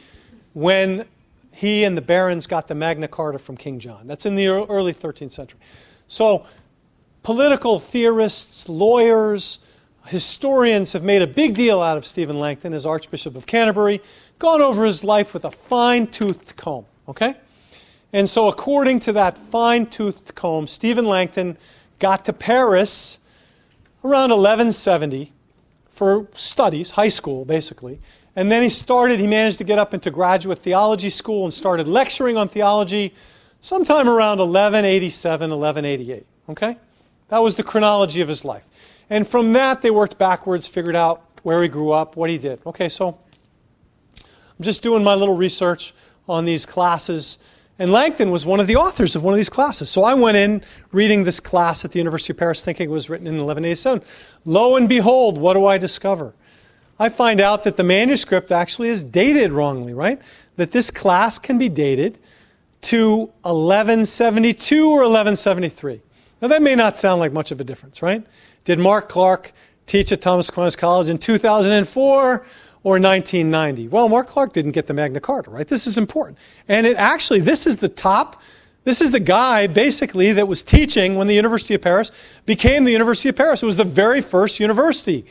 [0.53, 1.05] when
[1.51, 4.07] he and the barons got the Magna Carta from King John.
[4.07, 5.59] That's in the early 13th century.
[6.07, 6.45] So
[7.24, 9.59] political theorists, lawyers,
[10.10, 14.01] historians have made a big deal out of Stephen Langton as Archbishop of Canterbury,
[14.39, 17.36] gone over his life with a fine toothed comb, okay?
[18.12, 21.57] And so, according to that fine toothed comb, Stephen Langton
[21.99, 23.20] got to Paris
[24.03, 25.32] around 1170
[25.89, 27.99] for studies, high school basically.
[28.36, 31.88] And then he started, he managed to get up into graduate theology school and started
[31.88, 33.14] lecturing on theology
[33.60, 36.26] sometime around 1187, 1188.
[36.47, 36.78] Okay?
[37.28, 38.68] That was the chronology of his life.
[39.10, 42.62] And from that, they worked backwards, figured out where he grew up, what he did.
[42.66, 43.18] Okay, so
[44.18, 45.93] I'm just doing my little research
[46.28, 47.39] on these classes
[47.80, 49.89] and Langton was one of the authors of one of these classes.
[49.89, 53.10] So I went in reading this class at the University of Paris thinking it was
[53.10, 54.03] written in 1187.
[54.43, 56.36] Lo and behold, what do I discover?
[56.99, 60.22] I find out that the manuscript actually is dated wrongly, right?
[60.57, 62.20] That this class can be dated
[62.82, 66.01] to 1172 or 1173.
[66.41, 68.25] Now, that may not sound like much of a difference, right?
[68.63, 69.51] Did Mark Clark
[69.85, 72.45] teach at Thomas Aquinas College in 2004
[72.83, 73.87] or 1990?
[73.89, 75.67] Well, Mark Clark didn't get the Magna Carta, right?
[75.67, 76.37] This is important.
[76.67, 78.41] And it actually, this is the top,
[78.83, 82.11] this is the guy basically that was teaching when the University of Paris
[82.45, 83.61] became the University of Paris.
[83.61, 85.25] It was the very first university.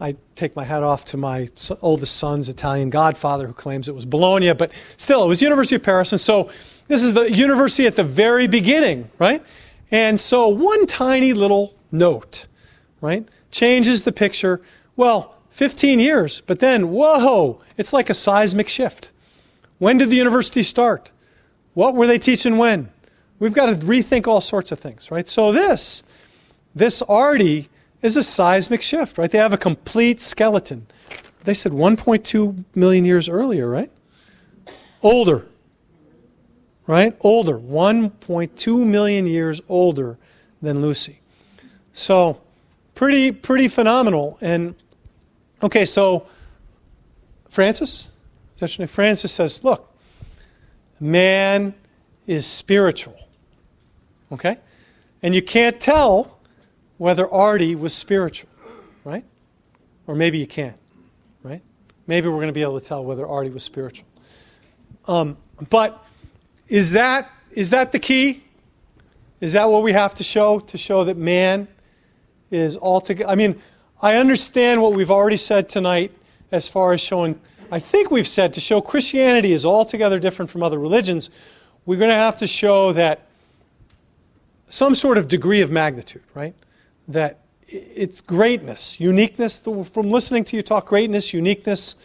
[0.00, 1.48] I take my hat off to my
[1.82, 5.82] oldest son's Italian godfather who claims it was Bologna, but still, it was University of
[5.82, 6.10] Paris.
[6.12, 6.50] And so
[6.88, 9.44] this is the university at the very beginning, right?
[9.90, 12.46] And so one tiny little note,
[13.00, 14.60] right, changes the picture.
[14.96, 19.10] Well, 15 years, but then, whoa, it's like a seismic shift.
[19.78, 21.10] When did the university start?
[21.74, 22.90] What were they teaching when?
[23.38, 25.28] We've got to rethink all sorts of things, right?
[25.28, 26.02] So this,
[26.74, 27.68] this Ardi
[28.02, 29.30] is a seismic shift, right?
[29.30, 30.86] They have a complete skeleton.
[31.44, 33.90] They said 1.2 million years earlier, right?
[35.02, 35.46] Older,
[36.90, 37.16] right?
[37.20, 40.18] Older, 1.2 million years older
[40.60, 41.20] than Lucy.
[41.92, 42.40] So,
[42.96, 44.38] pretty pretty phenomenal.
[44.40, 44.74] And
[45.62, 46.26] okay, so
[47.48, 48.10] Francis?
[48.56, 49.88] Francis says, look,
[50.98, 51.74] man
[52.26, 53.16] is spiritual.
[54.32, 54.58] Okay?
[55.22, 56.38] And you can't tell
[56.98, 58.50] whether Ardi was spiritual,
[59.04, 59.24] right?
[60.08, 60.74] Or maybe you can,
[61.44, 61.62] right?
[62.08, 64.08] Maybe we're going to be able to tell whether Ardi was spiritual.
[65.06, 65.36] Um,
[65.70, 66.04] but
[66.70, 68.44] is that is that the key?
[69.40, 71.68] Is that what we have to show to show that man
[72.50, 73.28] is altogether?
[73.28, 73.60] I mean,
[74.00, 76.12] I understand what we've already said tonight
[76.50, 77.38] as far as showing.
[77.70, 81.30] I think we've said to show Christianity is altogether different from other religions.
[81.86, 83.26] We're going to have to show that
[84.68, 86.54] some sort of degree of magnitude, right?
[87.12, 89.60] that it's greatness, uniqueness.
[89.60, 91.96] From listening to you talk, greatness, uniqueness,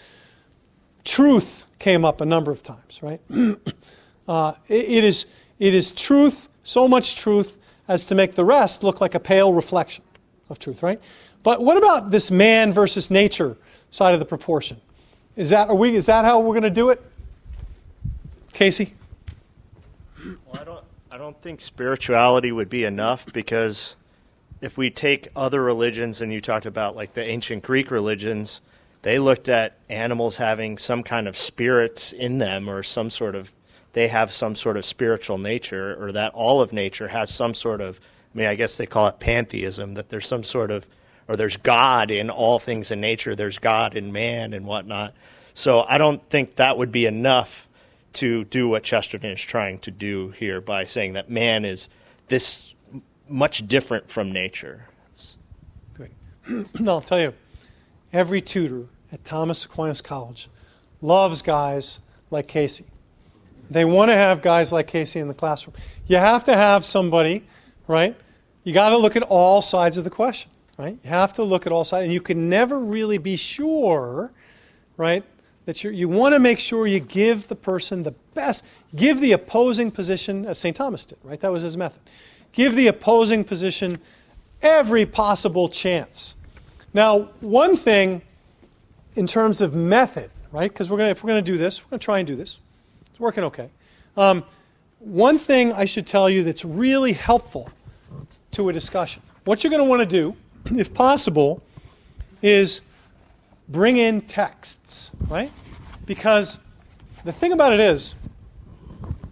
[1.04, 3.22] truth came up a number of times, right?
[4.28, 5.26] uh, it, it, is,
[5.60, 7.58] it is truth, so much truth
[7.88, 10.04] as to make the rest look like a pale reflection
[10.50, 11.00] of truth, right?
[11.44, 13.58] But what about this man versus nature
[13.90, 14.82] side of the proportion?
[15.36, 17.04] Is that, are we, is that how we're going to do it?
[18.54, 18.94] Casey?
[20.24, 23.96] Well, I don't, I don't think spirituality would be enough because
[24.62, 28.62] if we take other religions and you talked about like the ancient Greek religions,
[29.02, 33.54] they looked at animals having some kind of spirits in them or some sort of
[33.96, 37.80] they have some sort of spiritual nature or that all of nature has some sort
[37.80, 38.00] of
[38.34, 40.88] I mean I guess they call it pantheism that there's some sort of
[41.28, 45.16] or there's God in all things in nature, there's God in man and whatnot.
[45.54, 47.70] So I don't think that would be enough
[48.14, 51.90] to do what Chesterton is trying to do here by saying that man is
[52.28, 52.76] this
[53.30, 54.88] much different from nature.
[55.96, 56.12] Good.
[56.88, 57.34] I'll tell you,
[58.12, 60.50] every tutor at Thomas Aquinas College
[61.02, 62.86] loves guys like Casey.
[63.70, 65.76] They want to have guys like Casey in the classroom.
[66.08, 67.44] You have to have somebody,
[67.88, 68.16] right?
[68.64, 70.98] You got to look at all sides of the question, right?
[71.04, 74.32] You have to look at all sides, and you can never really be sure,
[74.98, 75.24] right?
[75.66, 78.64] That you you want to make sure you give the person the best,
[78.96, 80.76] give the opposing position as St.
[80.76, 81.40] Thomas did, right?
[81.40, 82.02] That was his method
[82.56, 84.00] give the opposing position
[84.62, 86.36] every possible chance.
[86.94, 88.24] Now, one thing
[89.16, 90.72] in terms of method, right?
[90.72, 92.36] Because we're going if we're going to do this, we're going to try and do
[92.36, 92.60] this.
[93.16, 93.70] It's working okay.
[94.18, 94.44] Um,
[95.00, 97.72] one thing I should tell you that's really helpful
[98.52, 99.22] to a discussion.
[99.46, 100.36] What you're going to want to do,
[100.78, 101.64] if possible,
[102.42, 102.82] is
[103.70, 105.50] bring in texts, right?
[106.06, 106.60] Because
[107.24, 108.16] the thing about it is,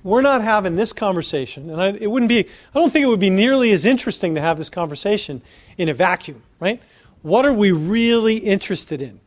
[0.01, 3.19] we're not having this conversation, and I, it wouldn't be, I don't think it would
[3.19, 5.41] be nearly as interesting to have this conversation
[5.77, 6.81] in a vacuum, right?
[7.21, 9.19] What are we really interested in?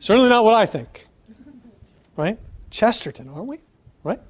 [0.00, 1.06] Certainly not what I think,
[2.16, 2.36] right?
[2.70, 3.58] Chesterton, aren't we?
[4.04, 4.20] Right?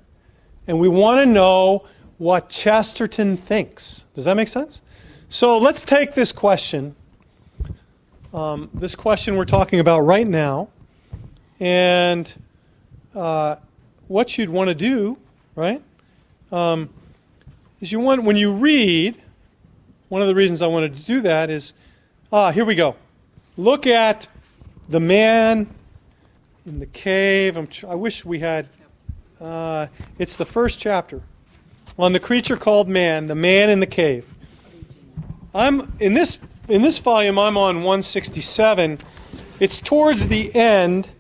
[0.66, 1.86] And we want to know
[2.18, 4.06] what Chesterton thinks.
[4.14, 4.82] Does that make sense?
[5.28, 6.96] So let's take this question,
[8.32, 10.68] um, this question we're talking about right now,
[11.60, 12.32] and
[13.14, 13.56] uh,
[14.06, 15.18] what you'd want to do,
[15.54, 15.82] right,
[16.50, 16.88] um,
[17.80, 19.20] is you want, when you read,
[20.08, 21.74] one of the reasons I wanted to do that is,
[22.32, 22.96] ah, here we go.
[23.56, 24.28] Look at
[24.88, 25.66] the man
[26.68, 27.68] in the cave.
[27.70, 28.68] Tr- i wish we had,
[29.40, 29.88] uh,
[30.18, 31.22] it's the first chapter
[31.98, 34.34] on the creature called man, the man in the cave.
[35.54, 36.38] I'm in this
[36.68, 37.38] in this volume.
[37.38, 38.98] I'm on 167.
[39.58, 41.10] It's towards the end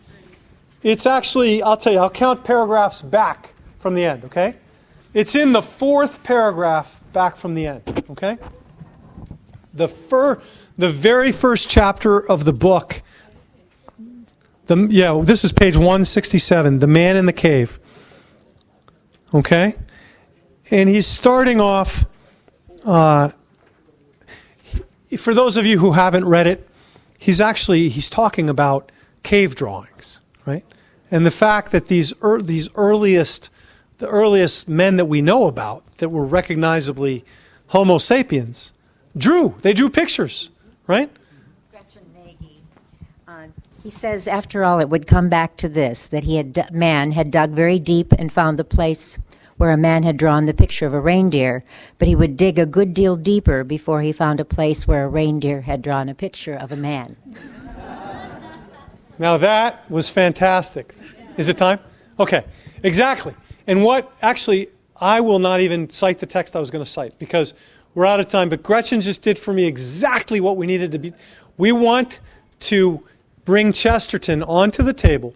[0.82, 4.54] it's actually, I'll tell you, I'll count paragraphs back from the end, okay?
[5.12, 8.38] It's in the fourth paragraph back from the end, okay?
[9.74, 10.40] The, fir-
[10.76, 13.02] the very first chapter of the book,
[14.68, 17.80] the, yeah, this is page 167, The Man in the Cave,
[19.34, 19.74] okay?
[20.70, 22.04] And he's starting off,
[22.84, 23.30] uh,
[25.16, 26.68] for those of you who haven't read it,
[27.18, 28.92] he's actually, he's talking about
[29.22, 30.64] cave drawings, right?
[31.10, 33.50] And the fact that these er, these earliest
[33.98, 37.24] the earliest men that we know about that were recognizably
[37.68, 38.72] Homo sapiens
[39.16, 39.56] drew.
[39.60, 40.50] They drew pictures,
[40.86, 41.10] right?
[43.82, 47.30] He says, after all, it would come back to this that he had man had
[47.30, 49.18] dug very deep and found the place
[49.56, 51.64] where a man had drawn the picture of a reindeer,
[51.98, 55.08] but he would dig a good deal deeper before he found a place where a
[55.08, 57.16] reindeer had drawn a picture of a man.
[59.18, 60.94] Now that was fantastic.
[61.36, 61.80] Is it time?
[62.20, 62.44] Okay,
[62.82, 63.34] exactly.
[63.66, 67.18] And what actually, I will not even cite the text I was going to cite
[67.18, 67.54] because
[67.94, 70.98] we're out of time, but Gretchen just did for me exactly what we needed to
[70.98, 71.12] be.
[71.56, 72.20] We want
[72.60, 73.02] to
[73.48, 75.34] bring Chesterton onto the table,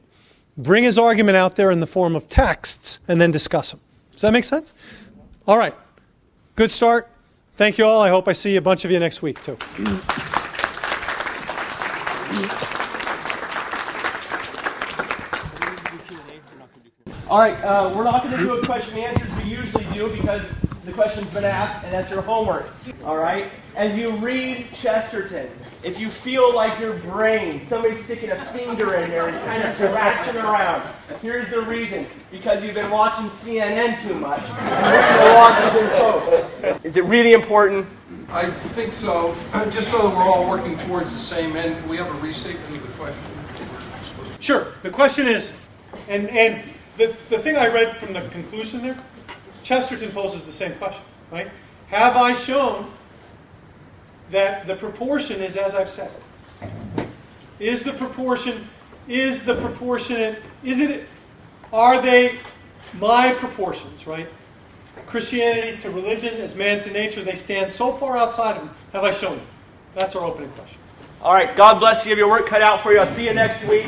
[0.59, 3.81] bring his argument out there in the form of texts, and then discuss them.
[4.11, 4.75] Does that make sense?
[5.49, 5.75] All right.
[6.55, 7.09] Good start.
[7.57, 8.03] Thank you all.
[8.03, 9.57] I hope I see a bunch of you next week, too.
[17.31, 20.15] All right, uh, we're not going to do a question and answers we usually do
[20.15, 20.53] because
[20.85, 22.69] the question's been asked and that's your homework.
[23.05, 23.51] All right?
[23.77, 25.49] As you read Chesterton,
[25.83, 29.75] if you feel like your brain, somebody's sticking a finger in there and kind of
[29.75, 30.83] scratching around,
[31.21, 32.07] here's the reason.
[32.31, 36.85] Because you've been watching CNN too much and reading the Washington Post.
[36.85, 37.87] Is it really important?
[38.31, 39.35] I think so.
[39.71, 42.77] Just so that we're all working towards the same end, can we have a restatement
[42.77, 43.23] of the question?
[44.41, 44.67] Sure.
[44.83, 45.53] The question is,
[46.09, 46.63] and, and
[46.97, 48.99] the, the thing I read from the conclusion there,
[49.63, 51.49] Chesterton poses the same question, right?
[51.89, 52.91] Have I shown
[54.31, 56.11] that the proportion is as I've said?
[57.59, 58.69] Is the proportion,
[59.09, 61.07] is the proportionate, is it,
[61.73, 62.39] are they
[62.99, 64.29] my proportions, right?
[65.07, 68.75] Christianity to religion, as man to nature, they stand so far outside of them.
[68.93, 69.47] Have I shown you?
[69.95, 70.79] That's our opening question.
[71.23, 72.05] All right, God bless.
[72.05, 72.99] You have your work cut out for you.
[72.99, 73.87] I'll see you next week.